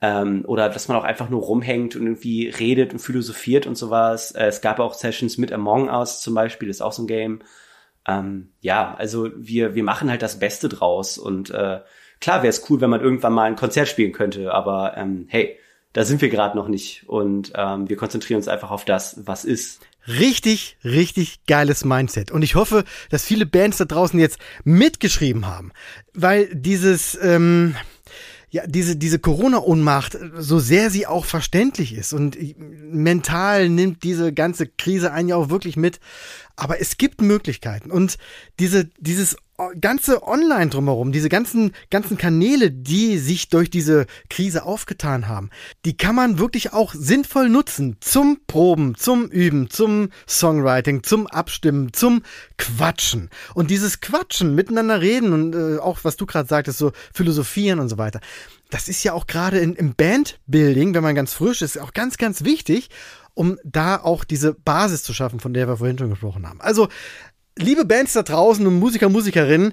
Ähm, 0.00 0.44
oder 0.46 0.68
dass 0.68 0.88
man 0.88 0.96
auch 0.96 1.04
einfach 1.04 1.30
nur 1.30 1.42
rumhängt 1.42 1.94
und 1.94 2.02
irgendwie 2.02 2.48
redet 2.48 2.92
und 2.92 2.98
philosophiert 2.98 3.66
und 3.66 3.76
sowas. 3.76 4.32
Äh, 4.32 4.46
es 4.46 4.60
gab 4.60 4.80
auch 4.80 4.94
Sessions 4.94 5.38
mit 5.38 5.52
Among 5.52 5.88
Us 5.88 6.20
zum 6.20 6.34
Beispiel, 6.34 6.68
ist 6.68 6.82
auch 6.82 6.92
so 6.92 7.04
ein 7.04 7.06
Game. 7.06 7.40
Ähm, 8.06 8.50
ja, 8.60 8.94
also 8.98 9.30
wir, 9.36 9.74
wir 9.74 9.84
machen 9.84 10.10
halt 10.10 10.22
das 10.22 10.40
Beste 10.40 10.68
draus 10.68 11.18
und 11.18 11.50
äh, 11.50 11.80
klar 12.20 12.42
wäre 12.42 12.48
es 12.48 12.68
cool, 12.68 12.80
wenn 12.80 12.90
man 12.90 13.00
irgendwann 13.00 13.32
mal 13.32 13.44
ein 13.44 13.56
Konzert 13.56 13.86
spielen 13.86 14.12
könnte, 14.12 14.52
aber 14.52 14.96
ähm, 14.96 15.26
hey, 15.28 15.56
da 15.92 16.04
sind 16.04 16.20
wir 16.20 16.28
gerade 16.28 16.56
noch 16.56 16.68
nicht 16.68 17.08
und 17.08 17.52
ähm, 17.54 17.88
wir 17.88 17.96
konzentrieren 17.96 18.38
uns 18.38 18.48
einfach 18.48 18.72
auf 18.72 18.84
das, 18.84 19.20
was 19.24 19.44
ist. 19.44 19.82
Richtig, 20.08 20.76
richtig 20.84 21.46
geiles 21.46 21.84
Mindset. 21.84 22.30
Und 22.30 22.42
ich 22.42 22.54
hoffe, 22.54 22.84
dass 23.10 23.24
viele 23.24 23.46
Bands 23.46 23.76
da 23.76 23.84
draußen 23.84 24.18
jetzt 24.18 24.38
mitgeschrieben 24.64 25.46
haben, 25.46 25.72
weil 26.12 26.52
dieses, 26.54 27.16
ähm, 27.22 27.76
ja, 28.50 28.66
diese, 28.66 28.96
diese 28.96 29.18
Corona-Ohnmacht, 29.18 30.18
so 30.36 30.58
sehr 30.58 30.90
sie 30.90 31.06
auch 31.06 31.24
verständlich 31.24 31.94
ist 31.94 32.12
und 32.12 32.36
mental 32.58 33.68
nimmt 33.68 34.02
diese 34.02 34.32
ganze 34.32 34.66
Krise 34.66 35.12
einen 35.12 35.28
ja 35.28 35.36
auch 35.36 35.50
wirklich 35.50 35.76
mit. 35.76 36.00
Aber 36.56 36.80
es 36.80 36.98
gibt 36.98 37.20
Möglichkeiten 37.20 37.90
und 37.90 38.18
diese, 38.58 38.90
dieses 38.98 39.36
ganze 39.80 40.26
Online 40.26 40.70
drumherum, 40.70 41.12
diese 41.12 41.28
ganzen, 41.28 41.72
ganzen 41.90 42.16
Kanäle, 42.16 42.70
die 42.70 43.18
sich 43.18 43.48
durch 43.48 43.70
diese 43.70 44.06
Krise 44.30 44.64
aufgetan 44.64 45.28
haben, 45.28 45.50
die 45.84 45.96
kann 45.96 46.14
man 46.14 46.38
wirklich 46.38 46.72
auch 46.72 46.94
sinnvoll 46.94 47.48
nutzen 47.48 47.96
zum 48.00 48.40
Proben, 48.46 48.94
zum 48.94 49.28
Üben, 49.28 49.70
zum 49.70 50.08
Songwriting, 50.28 51.02
zum 51.02 51.26
Abstimmen, 51.26 51.92
zum 51.92 52.22
Quatschen. 52.58 53.30
Und 53.54 53.70
dieses 53.70 54.00
Quatschen, 54.00 54.54
miteinander 54.54 55.00
reden 55.00 55.32
und 55.32 55.54
äh, 55.54 55.78
auch 55.78 56.00
was 56.02 56.16
du 56.16 56.26
gerade 56.26 56.48
sagtest, 56.48 56.78
so 56.78 56.92
philosophieren 57.12 57.78
und 57.78 57.88
so 57.88 57.98
weiter. 57.98 58.20
Das 58.70 58.88
ist 58.88 59.04
ja 59.04 59.12
auch 59.12 59.26
gerade 59.26 59.58
im 59.58 59.94
Bandbuilding, 59.94 60.94
wenn 60.94 61.02
man 61.02 61.14
ganz 61.14 61.34
frisch 61.34 61.60
ist, 61.60 61.78
auch 61.78 61.92
ganz, 61.92 62.16
ganz 62.16 62.42
wichtig 62.42 62.88
um 63.34 63.58
da 63.64 63.96
auch 63.96 64.24
diese 64.24 64.54
Basis 64.54 65.02
zu 65.02 65.14
schaffen, 65.14 65.40
von 65.40 65.54
der 65.54 65.68
wir 65.68 65.76
vorhin 65.76 65.98
schon 65.98 66.10
gesprochen 66.10 66.48
haben. 66.48 66.60
Also 66.60 66.88
liebe 67.56 67.84
Bands 67.84 68.12
da 68.12 68.22
draußen 68.22 68.66
und 68.66 68.78
Musiker, 68.78 69.08
Musikerinnen, 69.08 69.72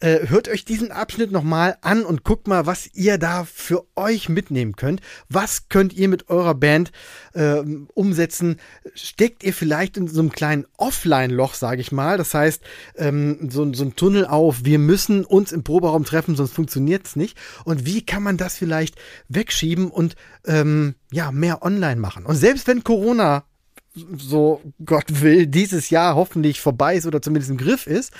äh, 0.00 0.28
hört 0.28 0.48
euch 0.48 0.64
diesen 0.64 0.92
Abschnitt 0.92 1.30
nochmal 1.30 1.76
an 1.82 2.04
und 2.04 2.24
guckt 2.24 2.48
mal, 2.48 2.66
was 2.66 2.88
ihr 2.94 3.18
da 3.18 3.44
für 3.44 3.86
euch 3.96 4.28
mitnehmen 4.28 4.74
könnt. 4.74 5.00
Was 5.28 5.68
könnt 5.68 5.92
ihr 5.92 6.08
mit 6.08 6.28
eurer 6.28 6.54
Band 6.54 6.90
äh, 7.34 7.62
umsetzen? 7.94 8.56
Steckt 8.94 9.44
ihr 9.44 9.52
vielleicht 9.52 9.96
in 9.96 10.08
so 10.08 10.20
einem 10.20 10.32
kleinen 10.32 10.66
Offline-Loch, 10.78 11.54
sage 11.54 11.80
ich 11.80 11.92
mal? 11.92 12.16
Das 12.16 12.34
heißt, 12.34 12.62
ähm, 12.96 13.50
so, 13.50 13.72
so 13.74 13.84
ein 13.84 13.94
Tunnel 13.94 14.26
auf, 14.26 14.64
wir 14.64 14.78
müssen 14.78 15.24
uns 15.24 15.52
im 15.52 15.64
Proberaum 15.64 16.04
treffen, 16.04 16.34
sonst 16.34 16.52
funktioniert 16.52 17.06
es 17.06 17.16
nicht. 17.16 17.36
Und 17.64 17.84
wie 17.84 18.04
kann 18.04 18.22
man 18.22 18.36
das 18.36 18.56
vielleicht 18.56 18.96
wegschieben 19.28 19.90
und 19.90 20.16
ähm, 20.46 20.94
ja, 21.12 21.30
mehr 21.30 21.62
online 21.62 22.00
machen? 22.00 22.24
Und 22.24 22.36
selbst 22.36 22.66
wenn 22.66 22.84
Corona 22.84 23.44
so 24.16 24.62
Gott 24.84 25.20
will, 25.20 25.46
dieses 25.46 25.90
Jahr 25.90 26.14
hoffentlich 26.14 26.60
vorbei 26.60 26.96
ist 26.96 27.06
oder 27.06 27.20
zumindest 27.20 27.50
im 27.50 27.58
Griff 27.58 27.86
ist, 27.86 28.12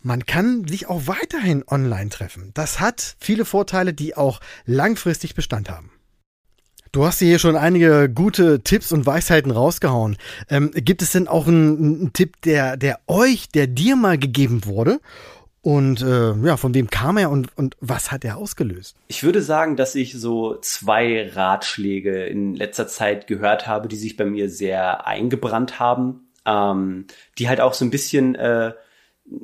man 0.00 0.26
kann 0.26 0.66
sich 0.66 0.88
auch 0.88 1.06
weiterhin 1.06 1.64
online 1.66 2.10
treffen. 2.10 2.52
Das 2.54 2.80
hat 2.80 3.16
viele 3.18 3.44
Vorteile, 3.44 3.92
die 3.92 4.16
auch 4.16 4.40
langfristig 4.64 5.34
Bestand 5.34 5.70
haben. 5.70 5.90
Du 6.92 7.04
hast 7.04 7.18
hier 7.18 7.38
schon 7.38 7.56
einige 7.56 8.08
gute 8.08 8.60
Tipps 8.60 8.92
und 8.92 9.04
Weisheiten 9.04 9.50
rausgehauen. 9.50 10.16
Ähm, 10.48 10.70
gibt 10.74 11.02
es 11.02 11.12
denn 11.12 11.28
auch 11.28 11.46
einen, 11.46 11.76
einen 11.76 12.12
Tipp, 12.14 12.40
der, 12.42 12.76
der 12.76 13.00
euch, 13.06 13.48
der 13.50 13.66
dir 13.66 13.94
mal 13.94 14.16
gegeben 14.16 14.64
wurde? 14.64 15.00
Und 15.60 16.00
äh, 16.00 16.32
ja, 16.34 16.56
von 16.56 16.72
wem 16.72 16.88
kam 16.88 17.18
er 17.18 17.30
und, 17.30 17.56
und 17.58 17.76
was 17.80 18.10
hat 18.10 18.24
er 18.24 18.38
ausgelöst? 18.38 18.96
Ich 19.08 19.22
würde 19.22 19.42
sagen, 19.42 19.76
dass 19.76 19.94
ich 19.96 20.14
so 20.14 20.56
zwei 20.62 21.28
Ratschläge 21.28 22.24
in 22.24 22.54
letzter 22.54 22.86
Zeit 22.86 23.26
gehört 23.26 23.66
habe, 23.66 23.88
die 23.88 23.96
sich 23.96 24.16
bei 24.16 24.24
mir 24.24 24.48
sehr 24.48 25.06
eingebrannt 25.06 25.78
haben, 25.78 26.28
ähm, 26.46 27.06
die 27.36 27.50
halt 27.50 27.60
auch 27.60 27.74
so 27.74 27.84
ein 27.84 27.90
bisschen 27.90 28.34
äh, 28.34 28.72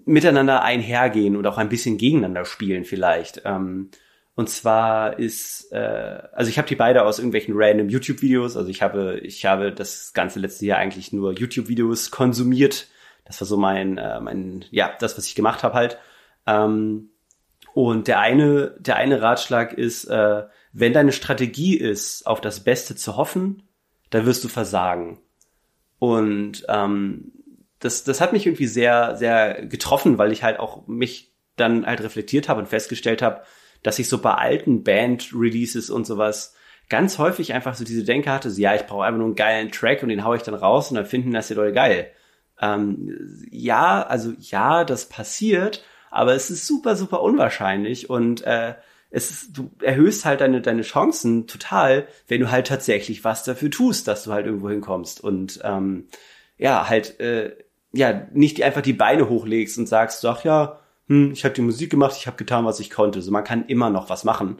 miteinander 0.04 0.62
einhergehen 0.62 1.36
und 1.36 1.46
auch 1.46 1.58
ein 1.58 1.68
bisschen 1.68 1.98
gegeneinander 1.98 2.44
spielen 2.44 2.84
vielleicht. 2.84 3.42
Ähm, 3.44 3.90
und 4.36 4.50
zwar 4.50 5.18
ist, 5.18 5.70
äh, 5.72 6.22
also 6.32 6.48
ich 6.50 6.58
habe 6.58 6.66
die 6.66 6.74
beide 6.74 7.04
aus 7.04 7.18
irgendwelchen 7.18 7.54
random 7.56 7.88
YouTube-Videos. 7.88 8.56
Also 8.56 8.68
ich 8.68 8.82
habe, 8.82 9.18
ich 9.20 9.44
habe 9.46 9.72
das 9.72 10.12
ganze 10.12 10.40
letzte 10.40 10.66
Jahr 10.66 10.78
eigentlich 10.78 11.12
nur 11.12 11.32
YouTube-Videos 11.32 12.10
konsumiert. 12.10 12.88
Das 13.24 13.40
war 13.40 13.46
so 13.46 13.56
mein, 13.56 13.96
äh, 13.98 14.20
mein, 14.20 14.64
ja, 14.70 14.92
das, 14.98 15.16
was 15.16 15.26
ich 15.26 15.34
gemacht 15.34 15.62
habe 15.62 15.74
halt. 15.74 15.98
Ähm, 16.46 17.10
und 17.74 18.08
der 18.08 18.20
eine, 18.20 18.74
der 18.78 18.96
eine 18.96 19.22
Ratschlag 19.22 19.72
ist, 19.72 20.04
äh, 20.04 20.44
wenn 20.72 20.92
deine 20.92 21.12
Strategie 21.12 21.76
ist, 21.76 22.26
auf 22.26 22.40
das 22.40 22.64
Beste 22.64 22.96
zu 22.96 23.16
hoffen, 23.16 23.62
dann 24.10 24.26
wirst 24.26 24.42
du 24.44 24.48
versagen. 24.48 25.20
Und 25.98 26.64
ähm, 26.68 27.32
das, 27.84 28.02
das 28.02 28.20
hat 28.20 28.32
mich 28.32 28.46
irgendwie 28.46 28.66
sehr, 28.66 29.14
sehr 29.16 29.66
getroffen, 29.66 30.16
weil 30.16 30.32
ich 30.32 30.42
halt 30.42 30.58
auch 30.58 30.86
mich 30.86 31.34
dann 31.56 31.84
halt 31.84 32.00
reflektiert 32.00 32.48
habe 32.48 32.60
und 32.60 32.66
festgestellt 32.66 33.20
habe, 33.20 33.42
dass 33.82 33.98
ich 33.98 34.08
so 34.08 34.18
bei 34.18 34.32
alten 34.32 34.82
Band-Releases 34.82 35.90
und 35.90 36.06
sowas 36.06 36.54
ganz 36.88 37.18
häufig 37.18 37.52
einfach 37.52 37.74
so 37.74 37.84
diese 37.84 38.02
Denke 38.02 38.30
hatte, 38.30 38.50
so, 38.50 38.60
ja, 38.60 38.74
ich 38.74 38.86
brauche 38.86 39.04
einfach 39.04 39.18
nur 39.18 39.26
einen 39.26 39.36
geilen 39.36 39.70
Track 39.70 40.02
und 40.02 40.08
den 40.08 40.24
haue 40.24 40.36
ich 40.36 40.42
dann 40.42 40.54
raus 40.54 40.90
und 40.90 40.96
dann 40.96 41.04
finden 41.04 41.32
das 41.32 41.48
die 41.48 41.54
Leute 41.54 41.74
geil. 41.74 42.10
Ähm, 42.58 43.46
ja, 43.50 44.02
also 44.02 44.32
ja, 44.38 44.84
das 44.84 45.08
passiert, 45.08 45.84
aber 46.10 46.34
es 46.34 46.50
ist 46.50 46.66
super, 46.66 46.96
super 46.96 47.20
unwahrscheinlich 47.22 48.08
und 48.08 48.46
äh, 48.46 48.74
es 49.10 49.30
ist, 49.30 49.58
du 49.58 49.70
erhöhst 49.82 50.24
halt 50.24 50.40
deine, 50.40 50.62
deine 50.62 50.82
Chancen 50.82 51.46
total, 51.46 52.08
wenn 52.28 52.40
du 52.40 52.50
halt 52.50 52.66
tatsächlich 52.66 53.24
was 53.24 53.44
dafür 53.44 53.70
tust, 53.70 54.08
dass 54.08 54.24
du 54.24 54.32
halt 54.32 54.46
irgendwo 54.46 54.70
hinkommst. 54.70 55.22
Und 55.22 55.60
ähm, 55.62 56.08
ja, 56.56 56.88
halt 56.88 57.20
äh, 57.20 57.54
ja, 57.94 58.26
nicht 58.32 58.62
einfach 58.62 58.82
die 58.82 58.92
Beine 58.92 59.28
hochlegst 59.28 59.78
und 59.78 59.88
sagst, 59.88 60.24
ach 60.24 60.44
ja, 60.44 60.80
hm, 61.08 61.32
ich 61.32 61.44
habe 61.44 61.54
die 61.54 61.62
Musik 61.62 61.90
gemacht, 61.90 62.16
ich 62.18 62.26
habe 62.26 62.36
getan, 62.36 62.64
was 62.64 62.80
ich 62.80 62.90
konnte. 62.90 63.22
So, 63.22 63.30
man 63.30 63.44
kann 63.44 63.66
immer 63.66 63.90
noch 63.90 64.10
was 64.10 64.24
machen. 64.24 64.58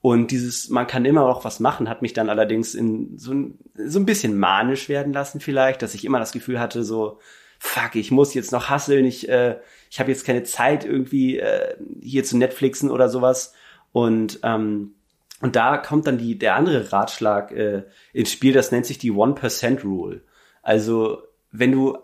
Und 0.00 0.30
dieses, 0.30 0.68
man 0.68 0.86
kann 0.86 1.06
immer 1.06 1.26
noch 1.26 1.44
was 1.44 1.60
machen, 1.60 1.88
hat 1.88 2.02
mich 2.02 2.12
dann 2.12 2.28
allerdings 2.28 2.74
in 2.74 3.18
so 3.18 3.32
ein, 3.32 3.58
so 3.74 3.98
ein 3.98 4.04
bisschen 4.04 4.38
manisch 4.38 4.90
werden 4.90 5.14
lassen 5.14 5.40
vielleicht, 5.40 5.80
dass 5.80 5.94
ich 5.94 6.04
immer 6.04 6.18
das 6.18 6.32
Gefühl 6.32 6.60
hatte, 6.60 6.84
so, 6.84 7.20
fuck, 7.58 7.94
ich 7.94 8.10
muss 8.10 8.34
jetzt 8.34 8.52
noch 8.52 8.68
hasseln, 8.68 9.06
ich, 9.06 9.28
äh, 9.30 9.56
ich 9.90 10.00
habe 10.00 10.10
jetzt 10.10 10.26
keine 10.26 10.42
Zeit 10.42 10.84
irgendwie 10.84 11.38
äh, 11.38 11.76
hier 12.02 12.24
zu 12.24 12.36
Netflixen 12.36 12.90
oder 12.90 13.08
sowas. 13.08 13.54
Und 13.92 14.40
ähm, 14.42 14.94
und 15.40 15.56
da 15.56 15.76
kommt 15.76 16.06
dann 16.06 16.16
die, 16.16 16.38
der 16.38 16.54
andere 16.54 16.92
Ratschlag 16.92 17.52
äh, 17.52 17.82
ins 18.12 18.32
Spiel, 18.32 18.54
das 18.54 18.72
nennt 18.72 18.86
sich 18.86 18.96
die 18.96 19.10
One-Percent-Rule. 19.10 20.22
Also, 20.62 21.22
wenn 21.50 21.72
du 21.72 21.98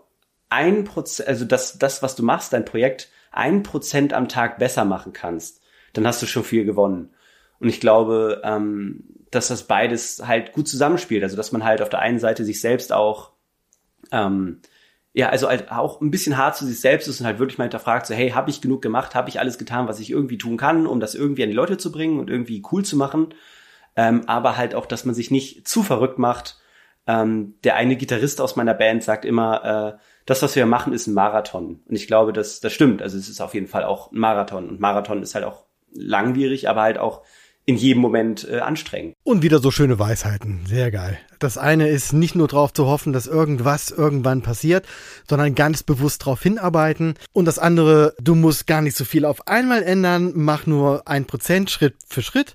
ein 0.51 0.83
Prozent, 0.83 1.27
also 1.27 1.45
das, 1.45 1.79
das, 1.79 2.03
was 2.03 2.15
du 2.15 2.23
machst, 2.23 2.53
dein 2.53 2.65
Projekt, 2.65 3.09
ein 3.31 3.63
Prozent 3.63 4.13
am 4.13 4.27
Tag 4.27 4.59
besser 4.59 4.85
machen 4.85 5.13
kannst, 5.13 5.61
dann 5.93 6.05
hast 6.05 6.21
du 6.21 6.25
schon 6.25 6.43
viel 6.43 6.65
gewonnen. 6.65 7.13
Und 7.59 7.69
ich 7.69 7.79
glaube, 7.79 8.41
ähm, 8.43 9.03
dass 9.29 9.47
das 9.47 9.63
beides 9.63 10.27
halt 10.27 10.53
gut 10.53 10.67
zusammenspielt. 10.67 11.23
Also, 11.23 11.37
dass 11.37 11.51
man 11.51 11.63
halt 11.63 11.81
auf 11.81 11.89
der 11.89 11.99
einen 11.99 12.19
Seite 12.19 12.43
sich 12.43 12.59
selbst 12.59 12.91
auch 12.91 13.31
ähm, 14.11 14.61
ja, 15.13 15.29
also 15.29 15.49
halt 15.49 15.71
auch 15.71 15.99
ein 15.99 16.11
bisschen 16.11 16.37
hart 16.37 16.55
zu 16.55 16.65
sich 16.65 16.79
selbst 16.79 17.07
ist 17.07 17.19
und 17.19 17.25
halt 17.25 17.39
wirklich 17.39 17.57
mal 17.57 17.65
hinterfragt, 17.65 18.07
so, 18.07 18.13
hey, 18.13 18.29
habe 18.31 18.49
ich 18.49 18.61
genug 18.61 18.81
gemacht, 18.81 19.13
habe 19.13 19.29
ich 19.29 19.39
alles 19.39 19.57
getan, 19.57 19.87
was 19.87 19.99
ich 19.99 20.09
irgendwie 20.09 20.37
tun 20.37 20.55
kann, 20.55 20.87
um 20.87 20.99
das 20.99 21.15
irgendwie 21.15 21.43
an 21.43 21.49
die 21.49 21.55
Leute 21.55 21.77
zu 21.77 21.91
bringen 21.91 22.19
und 22.19 22.29
irgendwie 22.29 22.63
cool 22.71 22.85
zu 22.85 22.95
machen. 22.95 23.33
Ähm, 23.97 24.23
aber 24.27 24.55
halt 24.55 24.73
auch, 24.73 24.85
dass 24.85 25.03
man 25.03 25.13
sich 25.13 25.29
nicht 25.29 25.67
zu 25.67 25.83
verrückt 25.83 26.17
macht. 26.17 26.60
Ähm, 27.11 27.55
der 27.63 27.75
eine 27.75 27.95
Gitarrist 27.95 28.39
aus 28.39 28.55
meiner 28.55 28.73
Band 28.73 29.03
sagt 29.03 29.25
immer, 29.25 29.97
äh, 29.97 29.99
das, 30.25 30.41
was 30.41 30.55
wir 30.55 30.65
machen, 30.65 30.93
ist 30.93 31.07
ein 31.07 31.13
Marathon. 31.13 31.81
Und 31.87 31.95
ich 31.95 32.07
glaube, 32.07 32.31
das, 32.31 32.59
das 32.59 32.71
stimmt. 32.73 33.01
Also 33.01 33.17
es 33.17 33.27
ist 33.27 33.41
auf 33.41 33.53
jeden 33.53 33.67
Fall 33.67 33.83
auch 33.83 34.11
ein 34.11 34.19
Marathon. 34.19 34.69
Und 34.69 34.79
Marathon 34.79 35.21
ist 35.21 35.35
halt 35.35 35.45
auch 35.45 35.65
langwierig, 35.91 36.69
aber 36.69 36.83
halt 36.83 36.97
auch 36.97 37.23
in 37.65 37.75
jedem 37.75 38.01
Moment 38.01 38.47
äh, 38.49 38.59
anstrengend. 38.59 39.15
Und 39.23 39.43
wieder 39.43 39.59
so 39.59 39.71
schöne 39.71 39.99
Weisheiten. 39.99 40.61
Sehr 40.65 40.89
geil. 40.89 41.19
Das 41.39 41.57
eine 41.57 41.89
ist 41.89 42.11
nicht 42.11 42.35
nur 42.35 42.47
darauf 42.47 42.73
zu 42.73 42.87
hoffen, 42.87 43.13
dass 43.13 43.27
irgendwas 43.27 43.91
irgendwann 43.91 44.41
passiert, 44.41 44.85
sondern 45.27 45.53
ganz 45.53 45.83
bewusst 45.83 46.21
darauf 46.21 46.41
hinarbeiten. 46.41 47.15
Und 47.33 47.45
das 47.45 47.59
andere, 47.59 48.15
du 48.19 48.35
musst 48.35 48.67
gar 48.67 48.81
nicht 48.81 48.97
so 48.97 49.05
viel 49.05 49.25
auf 49.25 49.47
einmal 49.47 49.83
ändern, 49.83 50.31
mach 50.35 50.65
nur 50.65 51.07
ein 51.07 51.25
Prozent 51.25 51.69
Schritt 51.69 51.95
für 52.07 52.21
Schritt. 52.21 52.53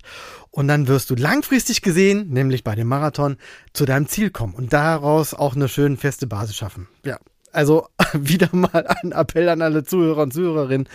Und 0.57 0.67
dann 0.67 0.87
wirst 0.87 1.11
du 1.11 1.15
langfristig 1.15 1.83
gesehen, 1.83 2.29
nämlich 2.29 2.63
bei 2.63 2.73
dem 2.73 2.87
Marathon, 2.87 3.37
zu 3.73 3.85
deinem 3.85 4.07
Ziel 4.07 4.31
kommen 4.31 4.55
und 4.55 4.73
daraus 4.73 5.35
auch 5.35 5.55
eine 5.55 5.67
schöne 5.67 5.97
feste 5.97 6.25
Basis 6.25 6.55
schaffen. 6.55 6.87
Ja, 7.05 7.19
also 7.51 7.89
wieder 8.13 8.49
mal 8.53 8.87
ein 8.87 9.11
Appell 9.11 9.49
an 9.49 9.61
alle 9.61 9.83
Zuhörer 9.83 10.23
und 10.23 10.33
Zuhörerinnen. 10.33 10.89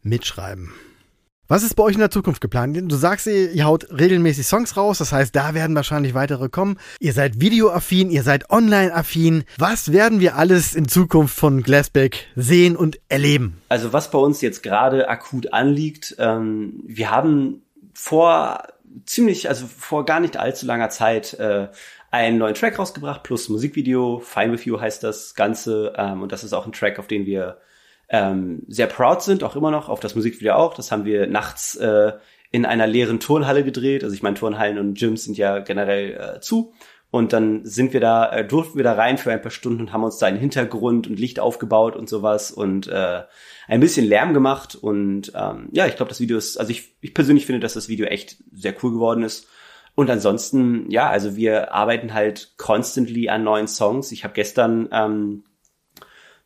Mitschreiben. 0.00 0.72
Was 1.48 1.64
ist 1.64 1.74
bei 1.74 1.82
euch 1.82 1.96
in 1.96 2.00
der 2.00 2.10
Zukunft 2.10 2.40
geplant? 2.40 2.78
Du 2.90 2.96
sagst, 2.96 3.26
ihr 3.26 3.64
haut 3.66 3.90
regelmäßig 3.90 4.46
Songs 4.46 4.74
raus, 4.78 4.96
das 4.96 5.12
heißt, 5.12 5.36
da 5.36 5.52
werden 5.52 5.76
wahrscheinlich 5.76 6.14
weitere 6.14 6.48
kommen. 6.48 6.78
Ihr 6.98 7.12
seid 7.12 7.42
videoaffin, 7.42 8.08
ihr 8.10 8.22
seid 8.22 8.48
online-affin. 8.48 9.44
Was 9.58 9.92
werden 9.92 10.20
wir 10.20 10.36
alles 10.36 10.74
in 10.74 10.88
Zukunft 10.88 11.36
von 11.36 11.62
Glassback 11.62 12.26
sehen 12.36 12.74
und 12.74 12.98
erleben? 13.10 13.60
Also 13.68 13.92
was 13.92 14.10
bei 14.10 14.18
uns 14.18 14.40
jetzt 14.40 14.62
gerade 14.62 15.10
akut 15.10 15.52
anliegt, 15.52 16.16
ähm, 16.18 16.80
wir 16.86 17.10
haben 17.10 17.60
vor 17.92 18.62
ziemlich, 19.06 19.48
also 19.48 19.66
vor 19.66 20.04
gar 20.04 20.20
nicht 20.20 20.36
allzu 20.36 20.66
langer 20.66 20.90
Zeit 20.90 21.34
äh, 21.34 21.68
einen 22.10 22.38
neuen 22.38 22.54
Track 22.54 22.78
rausgebracht, 22.78 23.22
plus 23.22 23.48
Musikvideo. 23.48 24.18
Fine 24.20 24.52
With 24.52 24.64
You 24.64 24.80
heißt 24.80 25.02
das 25.02 25.34
Ganze. 25.34 25.92
Ähm, 25.96 26.22
und 26.22 26.32
das 26.32 26.44
ist 26.44 26.52
auch 26.52 26.66
ein 26.66 26.72
Track, 26.72 26.98
auf 26.98 27.06
den 27.06 27.26
wir 27.26 27.58
ähm, 28.08 28.62
sehr 28.68 28.86
proud 28.86 29.22
sind, 29.22 29.44
auch 29.44 29.56
immer 29.56 29.70
noch, 29.70 29.88
auf 29.88 30.00
das 30.00 30.14
Musikvideo 30.14 30.54
auch. 30.54 30.74
Das 30.74 30.90
haben 30.90 31.04
wir 31.04 31.26
nachts 31.26 31.76
äh, 31.76 32.12
in 32.50 32.64
einer 32.64 32.86
leeren 32.86 33.20
Turnhalle 33.20 33.64
gedreht. 33.64 34.02
Also 34.02 34.14
ich 34.14 34.22
meine, 34.22 34.36
Turnhallen 34.36 34.78
und 34.78 34.98
Gyms 34.98 35.24
sind 35.24 35.36
ja 35.36 35.58
generell 35.58 36.36
äh, 36.36 36.40
zu. 36.40 36.72
Und 37.10 37.32
dann 37.32 37.64
sind 37.64 37.94
wir 37.94 38.00
da, 38.00 38.30
äh, 38.30 38.46
durften 38.46 38.76
wir 38.76 38.84
da 38.84 38.92
rein 38.92 39.16
für 39.16 39.32
ein 39.32 39.40
paar 39.40 39.50
Stunden 39.50 39.80
und 39.80 39.92
haben 39.92 40.04
uns 40.04 40.18
da 40.18 40.26
einen 40.26 40.38
Hintergrund 40.38 41.06
und 41.06 41.18
Licht 41.18 41.40
aufgebaut 41.40 41.96
und 41.96 42.08
sowas 42.08 42.50
und 42.50 42.86
äh, 42.88 43.22
ein 43.66 43.80
bisschen 43.80 44.06
Lärm 44.06 44.34
gemacht. 44.34 44.74
Und 44.74 45.32
ähm, 45.34 45.68
ja, 45.72 45.86
ich 45.86 45.96
glaube, 45.96 46.10
das 46.10 46.20
Video 46.20 46.36
ist, 46.36 46.58
also 46.58 46.70
ich, 46.70 46.96
ich 47.00 47.14
persönlich 47.14 47.46
finde, 47.46 47.60
dass 47.60 47.72
das 47.72 47.88
Video 47.88 48.06
echt 48.06 48.36
sehr 48.52 48.74
cool 48.82 48.92
geworden 48.92 49.22
ist. 49.22 49.48
Und 49.94 50.10
ansonsten, 50.10 50.90
ja, 50.90 51.08
also 51.08 51.34
wir 51.34 51.72
arbeiten 51.72 52.12
halt 52.12 52.52
constantly 52.58 53.30
an 53.30 53.42
neuen 53.42 53.68
Songs. 53.68 54.12
Ich 54.12 54.22
habe 54.22 54.34
gestern 54.34 54.88
ähm, 54.92 55.44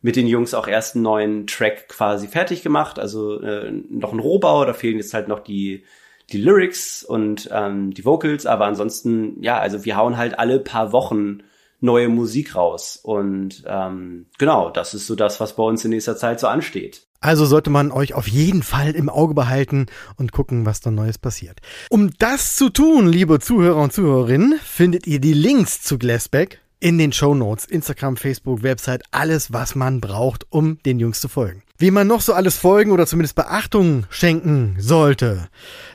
mit 0.01 0.15
den 0.15 0.27
Jungs 0.27 0.53
auch 0.53 0.67
erst 0.67 0.95
einen 0.95 1.03
neuen 1.03 1.45
Track 1.45 1.89
quasi 1.89 2.27
fertig 2.27 2.63
gemacht. 2.63 2.99
Also 2.99 3.41
äh, 3.41 3.69
noch 3.89 4.13
ein 4.13 4.19
Rohbau, 4.19 4.63
da 4.65 4.73
fehlen 4.73 4.97
jetzt 4.97 5.13
halt 5.13 5.27
noch 5.27 5.41
die, 5.41 5.83
die 6.33 6.41
Lyrics 6.41 7.03
und 7.03 7.49
ähm, 7.51 7.93
die 7.93 8.03
Vocals, 8.05 8.45
aber 8.45 8.65
ansonsten, 8.65 9.41
ja, 9.41 9.59
also 9.59 9.85
wir 9.85 9.95
hauen 9.95 10.17
halt 10.17 10.39
alle 10.39 10.59
paar 10.59 10.91
Wochen 10.91 11.43
neue 11.79 12.09
Musik 12.09 12.55
raus. 12.55 12.99
Und 13.01 13.63
ähm, 13.67 14.25
genau, 14.37 14.69
das 14.69 14.93
ist 14.93 15.05
so 15.05 15.15
das, 15.15 15.39
was 15.39 15.55
bei 15.55 15.63
uns 15.63 15.83
in 15.83 15.91
nächster 15.91 16.17
Zeit 16.17 16.39
so 16.39 16.47
ansteht. 16.47 17.05
Also 17.19 17.45
sollte 17.45 17.69
man 17.69 17.91
euch 17.91 18.13
auf 18.15 18.27
jeden 18.27 18.63
Fall 18.63 18.91
im 18.95 19.09
Auge 19.09 19.33
behalten 19.33 19.85
und 20.17 20.31
gucken, 20.31 20.65
was 20.65 20.81
da 20.81 20.91
Neues 20.91 21.17
passiert. 21.17 21.59
Um 21.89 22.11
das 22.19 22.55
zu 22.55 22.69
tun, 22.69 23.07
liebe 23.07 23.39
Zuhörer 23.39 23.81
und 23.81 23.93
Zuhörerinnen, 23.93 24.59
findet 24.61 25.07
ihr 25.07 25.19
die 25.19 25.33
Links 25.33 25.81
zu 25.81 25.97
Glassback 25.97 26.62
in 26.83 26.97
den 26.97 27.13
Show 27.13 27.33
Notes, 27.33 27.63
Instagram, 27.63 28.17
Facebook, 28.17 28.61
Website, 28.61 29.03
alles, 29.11 29.53
was 29.53 29.73
man 29.73 30.01
braucht, 30.01 30.45
um 30.49 30.79
den 30.83 30.99
Jungs 30.99 31.21
zu 31.21 31.29
folgen. 31.29 31.63
Wie 31.77 31.91
man 31.91 32.07
noch 32.07 32.19
so 32.19 32.33
alles 32.33 32.57
folgen 32.57 32.91
oder 32.91 33.07
zumindest 33.07 33.35
Beachtung 33.35 34.05
schenken 34.09 34.75
sollte, 34.79 35.47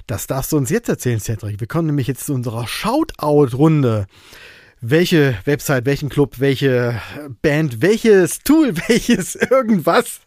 das 0.07 0.27
darfst 0.27 0.51
du 0.51 0.57
uns 0.57 0.70
jetzt 0.70 0.88
erzählen, 0.88 1.20
Cedric. 1.20 1.61
Wir 1.61 1.66
kommen 1.66 1.88
nämlich 1.88 2.07
jetzt 2.07 2.24
zu 2.24 2.33
unserer 2.33 2.66
Shoutout-Runde. 2.66 4.07
Welche 4.81 5.37
Website, 5.44 5.85
welchen 5.85 6.09
Club, 6.09 6.37
welche 6.38 7.03
Band, 7.42 7.83
welches 7.83 8.38
Tool, 8.38 8.74
welches 8.88 9.35
irgendwas 9.35 10.20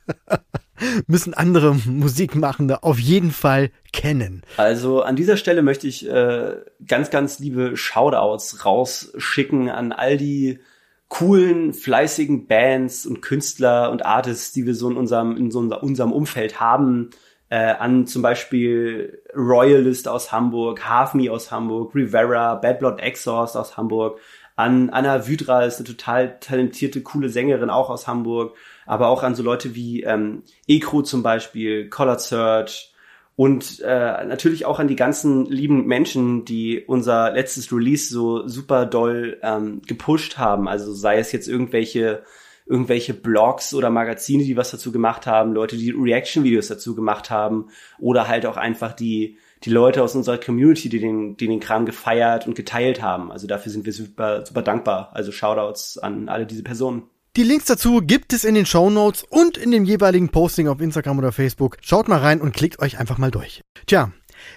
müssen 1.08 1.34
andere 1.34 1.74
Musikmachende 1.74 2.84
auf 2.84 3.00
jeden 3.00 3.32
Fall 3.32 3.72
kennen. 3.94 4.41
Also 4.58 5.02
an 5.02 5.15
dieser 5.15 5.38
Stelle 5.38 5.62
möchte 5.62 5.88
ich 5.88 6.08
äh, 6.08 6.56
ganz, 6.88 7.10
ganz 7.10 7.39
liebe 7.39 7.78
Shoutouts 7.78 8.65
rausschicken 8.65 9.70
an 9.70 9.91
all 9.91 10.17
die 10.17 10.60
coolen, 11.08 11.74
fleißigen 11.74 12.48
Bands 12.48 13.06
und 13.06 13.22
Künstler 13.22 13.91
und 13.91 14.06
Artists, 14.06 14.54
die 14.54 14.65
wir 14.65 14.76
so 14.76 14.89
in 14.89 14.98
unserem, 14.98 15.36
in 15.36 15.52
so 15.52 15.60
unserem 15.60 16.12
Umfeld 16.12 16.60
haben. 16.60 17.10
Äh, 17.50 17.74
an 17.74 18.08
zum 18.08 18.22
Beispiel 18.22 19.22
Royalist 19.36 20.08
aus 20.08 20.32
Hamburg, 20.32 20.88
Half 20.88 21.13
Me 21.15 21.30
aus 21.30 21.52
Hamburg, 21.52 21.94
Rivera, 21.94 22.56
Bad 22.56 22.80
Blood 22.80 23.02
Exhaust 23.02 23.58
aus 23.58 23.76
Hamburg, 23.76 24.22
an 24.56 24.89
Anna 24.91 25.28
Wydra 25.28 25.63
ist 25.63 25.78
eine 25.78 25.88
total 25.88 26.39
talentierte, 26.39 27.02
coole 27.02 27.30
Sängerin 27.30 27.70
auch 27.70 27.89
aus 27.89 28.08
Hamburg 28.08 28.56
aber 28.92 29.08
auch 29.08 29.24
an 29.24 29.36
so 29.36 29.42
Leute 29.42 29.74
wie 29.74 30.04
ähm, 30.04 30.44
Ekro 30.68 31.02
zum 31.02 31.24
Beispiel, 31.24 31.88
Collar 31.88 32.20
Search 32.20 32.94
und 33.38 33.80
äh, 33.80 34.26
natürlich 34.26 34.66
auch 34.66 34.80
an 34.80 34.90
die 34.90 34.98
ganzen 34.98 35.46
lieben 35.46 35.86
Menschen, 35.86 36.44
die 36.44 36.84
unser 36.86 37.32
letztes 37.32 37.72
Release 37.72 38.14
so 38.14 38.46
super 38.50 38.86
doll 38.86 39.40
ähm, 39.44 39.82
gepusht 39.88 40.38
haben. 40.38 40.68
Also 40.68 40.92
sei 40.92 41.20
es 41.20 41.32
jetzt 41.32 41.48
irgendwelche 41.48 42.24
irgendwelche 42.66 43.14
Blogs 43.14 43.74
oder 43.74 43.90
Magazine, 43.90 44.44
die 44.44 44.58
was 44.58 44.72
dazu 44.72 44.92
gemacht 44.92 45.26
haben, 45.26 45.54
Leute, 45.54 45.78
die 45.78 45.92
Reaction-Videos 45.92 46.68
dazu 46.68 46.94
gemacht 46.94 47.30
haben 47.30 47.70
oder 47.98 48.28
halt 48.28 48.46
auch 48.46 48.58
einfach 48.58 48.92
die 48.92 49.38
die 49.64 49.70
Leute 49.70 50.04
aus 50.04 50.16
unserer 50.16 50.38
Community, 50.38 50.90
die 50.90 51.00
den, 51.00 51.38
die 51.38 51.48
den 51.48 51.62
Kram 51.62 51.86
gefeiert 51.86 52.46
und 52.46 52.56
geteilt 52.56 53.02
haben. 53.02 53.32
Also 53.32 53.48
dafür 53.48 53.72
sind 53.72 53.86
wir 53.86 53.94
super, 53.94 54.46
super 54.46 54.64
dankbar. 54.64 55.12
Also 55.14 55.32
Shoutouts 55.32 55.98
an 55.98 56.28
alle 56.28 56.46
diese 56.46 56.64
Personen. 56.64 57.04
Die 57.38 57.44
Links 57.44 57.63
dazu 57.63 58.02
gibt 58.02 58.34
es 58.34 58.44
in 58.44 58.56
den 58.56 58.65
Show 58.65 58.89
Notes 58.89 59.24
und 59.24 59.56
in 59.56 59.72
dem 59.72 59.86
jeweiligen 59.86 60.28
Posting 60.28 60.67
auf 60.67 60.82
Instagram 60.82 61.17
oder 61.17 61.32
Facebook. 61.32 61.78
Schaut 61.80 62.10
mal 62.10 62.20
rein 62.20 62.41
und 62.41 62.54
klickt 62.54 62.80
euch 62.80 63.00
einfach 63.00 63.17
mal 63.17 63.32
durch. 63.32 63.62
Tja, 63.86 64.12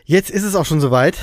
jetzt 0.05 0.29
ist 0.29 0.43
es 0.43 0.57
auch 0.57 0.67
schon 0.67 0.81
soweit. 0.81 1.17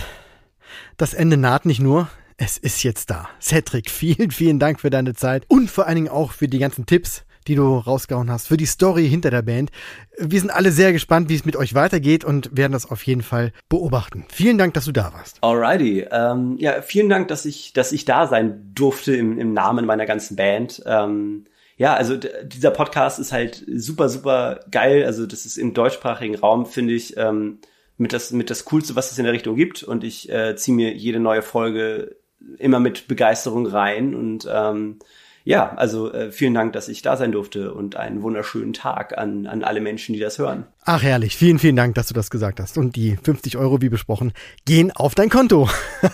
Das 0.95 1.13
Ende 1.13 1.35
naht 1.35 1.65
nicht 1.65 1.81
nur, 1.81 2.07
es 2.37 2.57
ist 2.57 2.83
jetzt 2.83 3.09
da. 3.09 3.27
Cedric, 3.41 3.89
vielen, 3.91 4.31
vielen 4.31 4.59
Dank 4.59 4.79
für 4.79 4.89
deine 4.89 5.13
Zeit 5.13 5.43
und 5.49 5.69
vor 5.69 5.87
allen 5.87 5.95
Dingen 5.95 6.07
auch 6.07 6.31
für 6.31 6.47
die 6.47 6.57
ganzen 6.57 6.85
Tipps, 6.85 7.25
die 7.47 7.55
du 7.55 7.77
rausgehauen 7.77 8.29
hast, 8.29 8.47
für 8.47 8.57
die 8.57 8.65
Story 8.65 9.07
hinter 9.07 9.29
der 9.31 9.41
Band. 9.41 9.71
Wir 10.17 10.39
sind 10.39 10.49
alle 10.49 10.71
sehr 10.71 10.93
gespannt, 10.93 11.29
wie 11.29 11.35
es 11.35 11.45
mit 11.45 11.55
euch 11.55 11.73
weitergeht 11.73 12.23
und 12.23 12.55
werden 12.55 12.73
das 12.73 12.89
auf 12.89 13.03
jeden 13.05 13.23
Fall 13.23 13.51
beobachten. 13.69 14.25
Vielen 14.31 14.57
Dank, 14.57 14.73
dass 14.73 14.85
du 14.85 14.91
da 14.91 15.13
warst. 15.13 15.37
Alrighty. 15.41 16.05
Ähm, 16.11 16.57
ja, 16.59 16.81
vielen 16.81 17.09
Dank, 17.09 17.27
dass 17.27 17.45
ich, 17.45 17.73
dass 17.73 17.91
ich 17.91 18.05
da 18.05 18.27
sein 18.27 18.71
durfte 18.73 19.15
im, 19.15 19.39
im 19.39 19.53
Namen 19.53 19.85
meiner 19.85 20.05
ganzen 20.05 20.35
Band. 20.35 20.83
Ähm, 20.85 21.45
ja, 21.77 21.95
also 21.95 22.15
dieser 22.15 22.71
Podcast 22.71 23.19
ist 23.19 23.31
halt 23.31 23.65
super, 23.73 24.07
super 24.09 24.59
geil. 24.69 25.03
Also 25.05 25.25
das 25.25 25.45
ist 25.45 25.57
im 25.57 25.73
deutschsprachigen 25.73 26.35
Raum, 26.35 26.65
finde 26.65 26.93
ich, 26.93 27.17
ähm, 27.17 27.59
mit 27.97 28.13
das, 28.13 28.31
mit 28.31 28.49
das 28.49 28.65
Coolste, 28.65 28.95
was 28.95 29.11
es 29.11 29.17
in 29.17 29.23
der 29.23 29.33
Richtung 29.33 29.55
gibt. 29.55 29.81
Und 29.81 30.03
ich 30.03 30.31
äh, 30.31 30.55
ziehe 30.55 30.75
mir 30.75 30.93
jede 30.93 31.19
neue 31.19 31.41
Folge 31.41 32.17
immer 32.57 32.79
mit 32.79 33.07
Begeisterung 33.07 33.65
rein 33.65 34.15
und 34.15 34.47
ähm, 34.51 34.99
ja, 35.43 35.73
also 35.75 36.11
äh, 36.11 36.31
vielen 36.31 36.53
Dank, 36.53 36.73
dass 36.73 36.87
ich 36.87 37.01
da 37.01 37.17
sein 37.17 37.31
durfte 37.31 37.73
und 37.73 37.95
einen 37.95 38.21
wunderschönen 38.21 38.73
Tag 38.73 39.17
an, 39.17 39.47
an 39.47 39.63
alle 39.63 39.81
Menschen, 39.81 40.13
die 40.13 40.19
das 40.19 40.37
hören. 40.37 40.65
Ach 40.85 41.01
herrlich, 41.01 41.35
vielen, 41.35 41.59
vielen 41.59 41.75
Dank, 41.75 41.95
dass 41.95 42.07
du 42.07 42.13
das 42.13 42.29
gesagt 42.29 42.59
hast. 42.59 42.77
Und 42.77 42.95
die 42.95 43.17
50 43.21 43.57
Euro, 43.57 43.81
wie 43.81 43.89
besprochen, 43.89 44.33
gehen 44.65 44.91
auf 44.91 45.15
dein 45.15 45.29
Konto. 45.29 45.69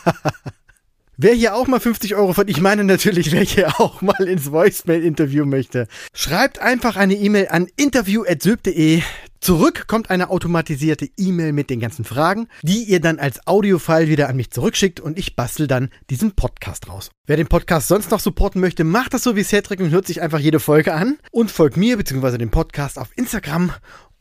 Wer 1.20 1.34
hier 1.34 1.56
auch 1.56 1.66
mal 1.66 1.80
50 1.80 2.14
Euro 2.14 2.34
von, 2.34 2.48
ich 2.48 2.62
meine 2.62 2.84
natürlich, 2.84 3.32
wer 3.32 3.42
hier 3.42 3.82
auch 3.82 4.04
mal 4.04 4.28
ins 4.28 4.52
Voicemail-Interview 4.52 5.46
möchte, 5.46 5.88
schreibt 6.14 6.60
einfach 6.60 6.96
eine 6.96 7.16
E-Mail 7.16 7.48
an 7.50 7.68
interview.syb.de. 7.76 9.02
Zurück 9.40 9.88
kommt 9.88 10.10
eine 10.10 10.30
automatisierte 10.30 11.10
E-Mail 11.18 11.54
mit 11.54 11.70
den 11.70 11.80
ganzen 11.80 12.06
Fragen, 12.06 12.48
die 12.64 12.84
ihr 12.84 13.00
dann 13.00 13.20
als 13.20 13.46
Audiofile 13.46 14.08
wieder 14.08 14.30
an 14.30 14.36
mich 14.36 14.52
zurückschickt 14.52 15.00
und 15.00 15.18
ich 15.18 15.36
bastel 15.36 15.68
dann 15.68 15.90
diesen 16.10 16.32
Podcast 16.34 16.90
raus. 16.90 17.12
Wer 17.28 17.38
den 17.38 17.48
Podcast 17.48 17.88
sonst 17.88 18.10
noch 18.12 18.20
supporten 18.20 18.62
möchte, 18.62 18.84
macht 18.84 19.14
das 19.14 19.24
so 19.24 19.36
wie 19.36 19.44
Cedric 19.44 19.80
und 19.80 19.92
hört 19.92 20.08
sich 20.08 20.22
einfach 20.22 20.40
jede 20.40 20.60
Folge 20.60 20.94
an 20.94 21.18
und 21.32 21.52
folgt 21.52 21.78
mir 21.78 21.98
bzw. 21.98 22.38
dem 22.38 22.52
Podcast 22.52 22.98
auf 22.98 23.10
Instagram 23.16 23.72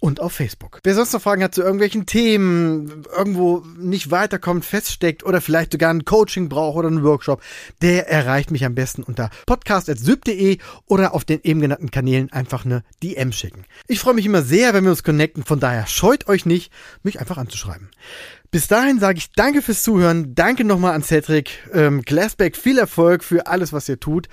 und 0.07 0.21
auf 0.21 0.35
Facebook. 0.35 0.79
Wer 0.85 0.95
sonst 0.95 1.13
noch 1.13 1.21
Fragen 1.21 1.43
hat 1.43 1.53
zu 1.53 1.63
irgendwelchen 1.63 2.07
Themen, 2.07 3.03
irgendwo 3.17 3.65
nicht 3.77 4.13
weiterkommt, 4.13 4.65
feststeckt 4.65 5.25
oder 5.25 5.41
vielleicht 5.41 5.73
sogar 5.73 5.93
ein 5.93 6.05
Coaching 6.05 6.49
braucht 6.49 6.77
oder 6.77 6.87
einen 6.87 7.03
Workshop, 7.03 7.43
der 7.83 8.09
erreicht 8.09 8.53
mich 8.53 8.65
am 8.65 8.77
besten 8.77 9.03
unter 9.03 9.31
podcast.syb.de 9.47 10.59
oder 10.87 11.13
auf 11.13 11.25
den 11.25 11.41
eben 11.43 11.61
genannten 11.61 11.91
Kanälen 11.91 12.31
einfach 12.33 12.65
eine 12.65 12.85
DM 13.03 13.33
schicken. 13.33 13.65
Ich 13.89 13.99
freue 13.99 14.15
mich 14.15 14.25
immer 14.25 14.43
sehr, 14.43 14.75
wenn 14.75 14.85
wir 14.85 14.93
uns 14.93 15.03
connecten, 15.03 15.43
von 15.43 15.59
daher 15.59 15.89
scheut 15.89 16.29
euch 16.29 16.47
nicht, 16.47 16.73
mich 17.03 17.19
einfach 17.19 17.37
anzuschreiben. 17.37 17.91
Bis 18.53 18.69
dahin 18.69 19.01
sage 19.01 19.19
ich 19.19 19.33
danke 19.33 19.61
fürs 19.61 19.83
Zuhören, 19.83 20.37
danke 20.37 20.63
nochmal 20.63 20.95
an 20.95 21.03
Cedric, 21.03 21.69
ähm, 21.73 22.03
Glassback, 22.03 22.57
viel 22.57 22.79
Erfolg 22.79 23.25
für 23.25 23.49
alles, 23.49 23.73
was 23.73 23.89
ihr 23.89 23.99
tut 23.99 24.29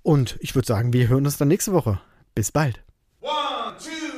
und 0.00 0.38
ich 0.40 0.54
würde 0.54 0.66
sagen, 0.66 0.94
wir 0.94 1.08
hören 1.08 1.26
uns 1.26 1.36
dann 1.36 1.48
nächste 1.48 1.74
Woche. 1.74 2.00
Bis 2.34 2.50
bald. 2.50 2.80
One, 3.20 3.76
two, 3.78 4.17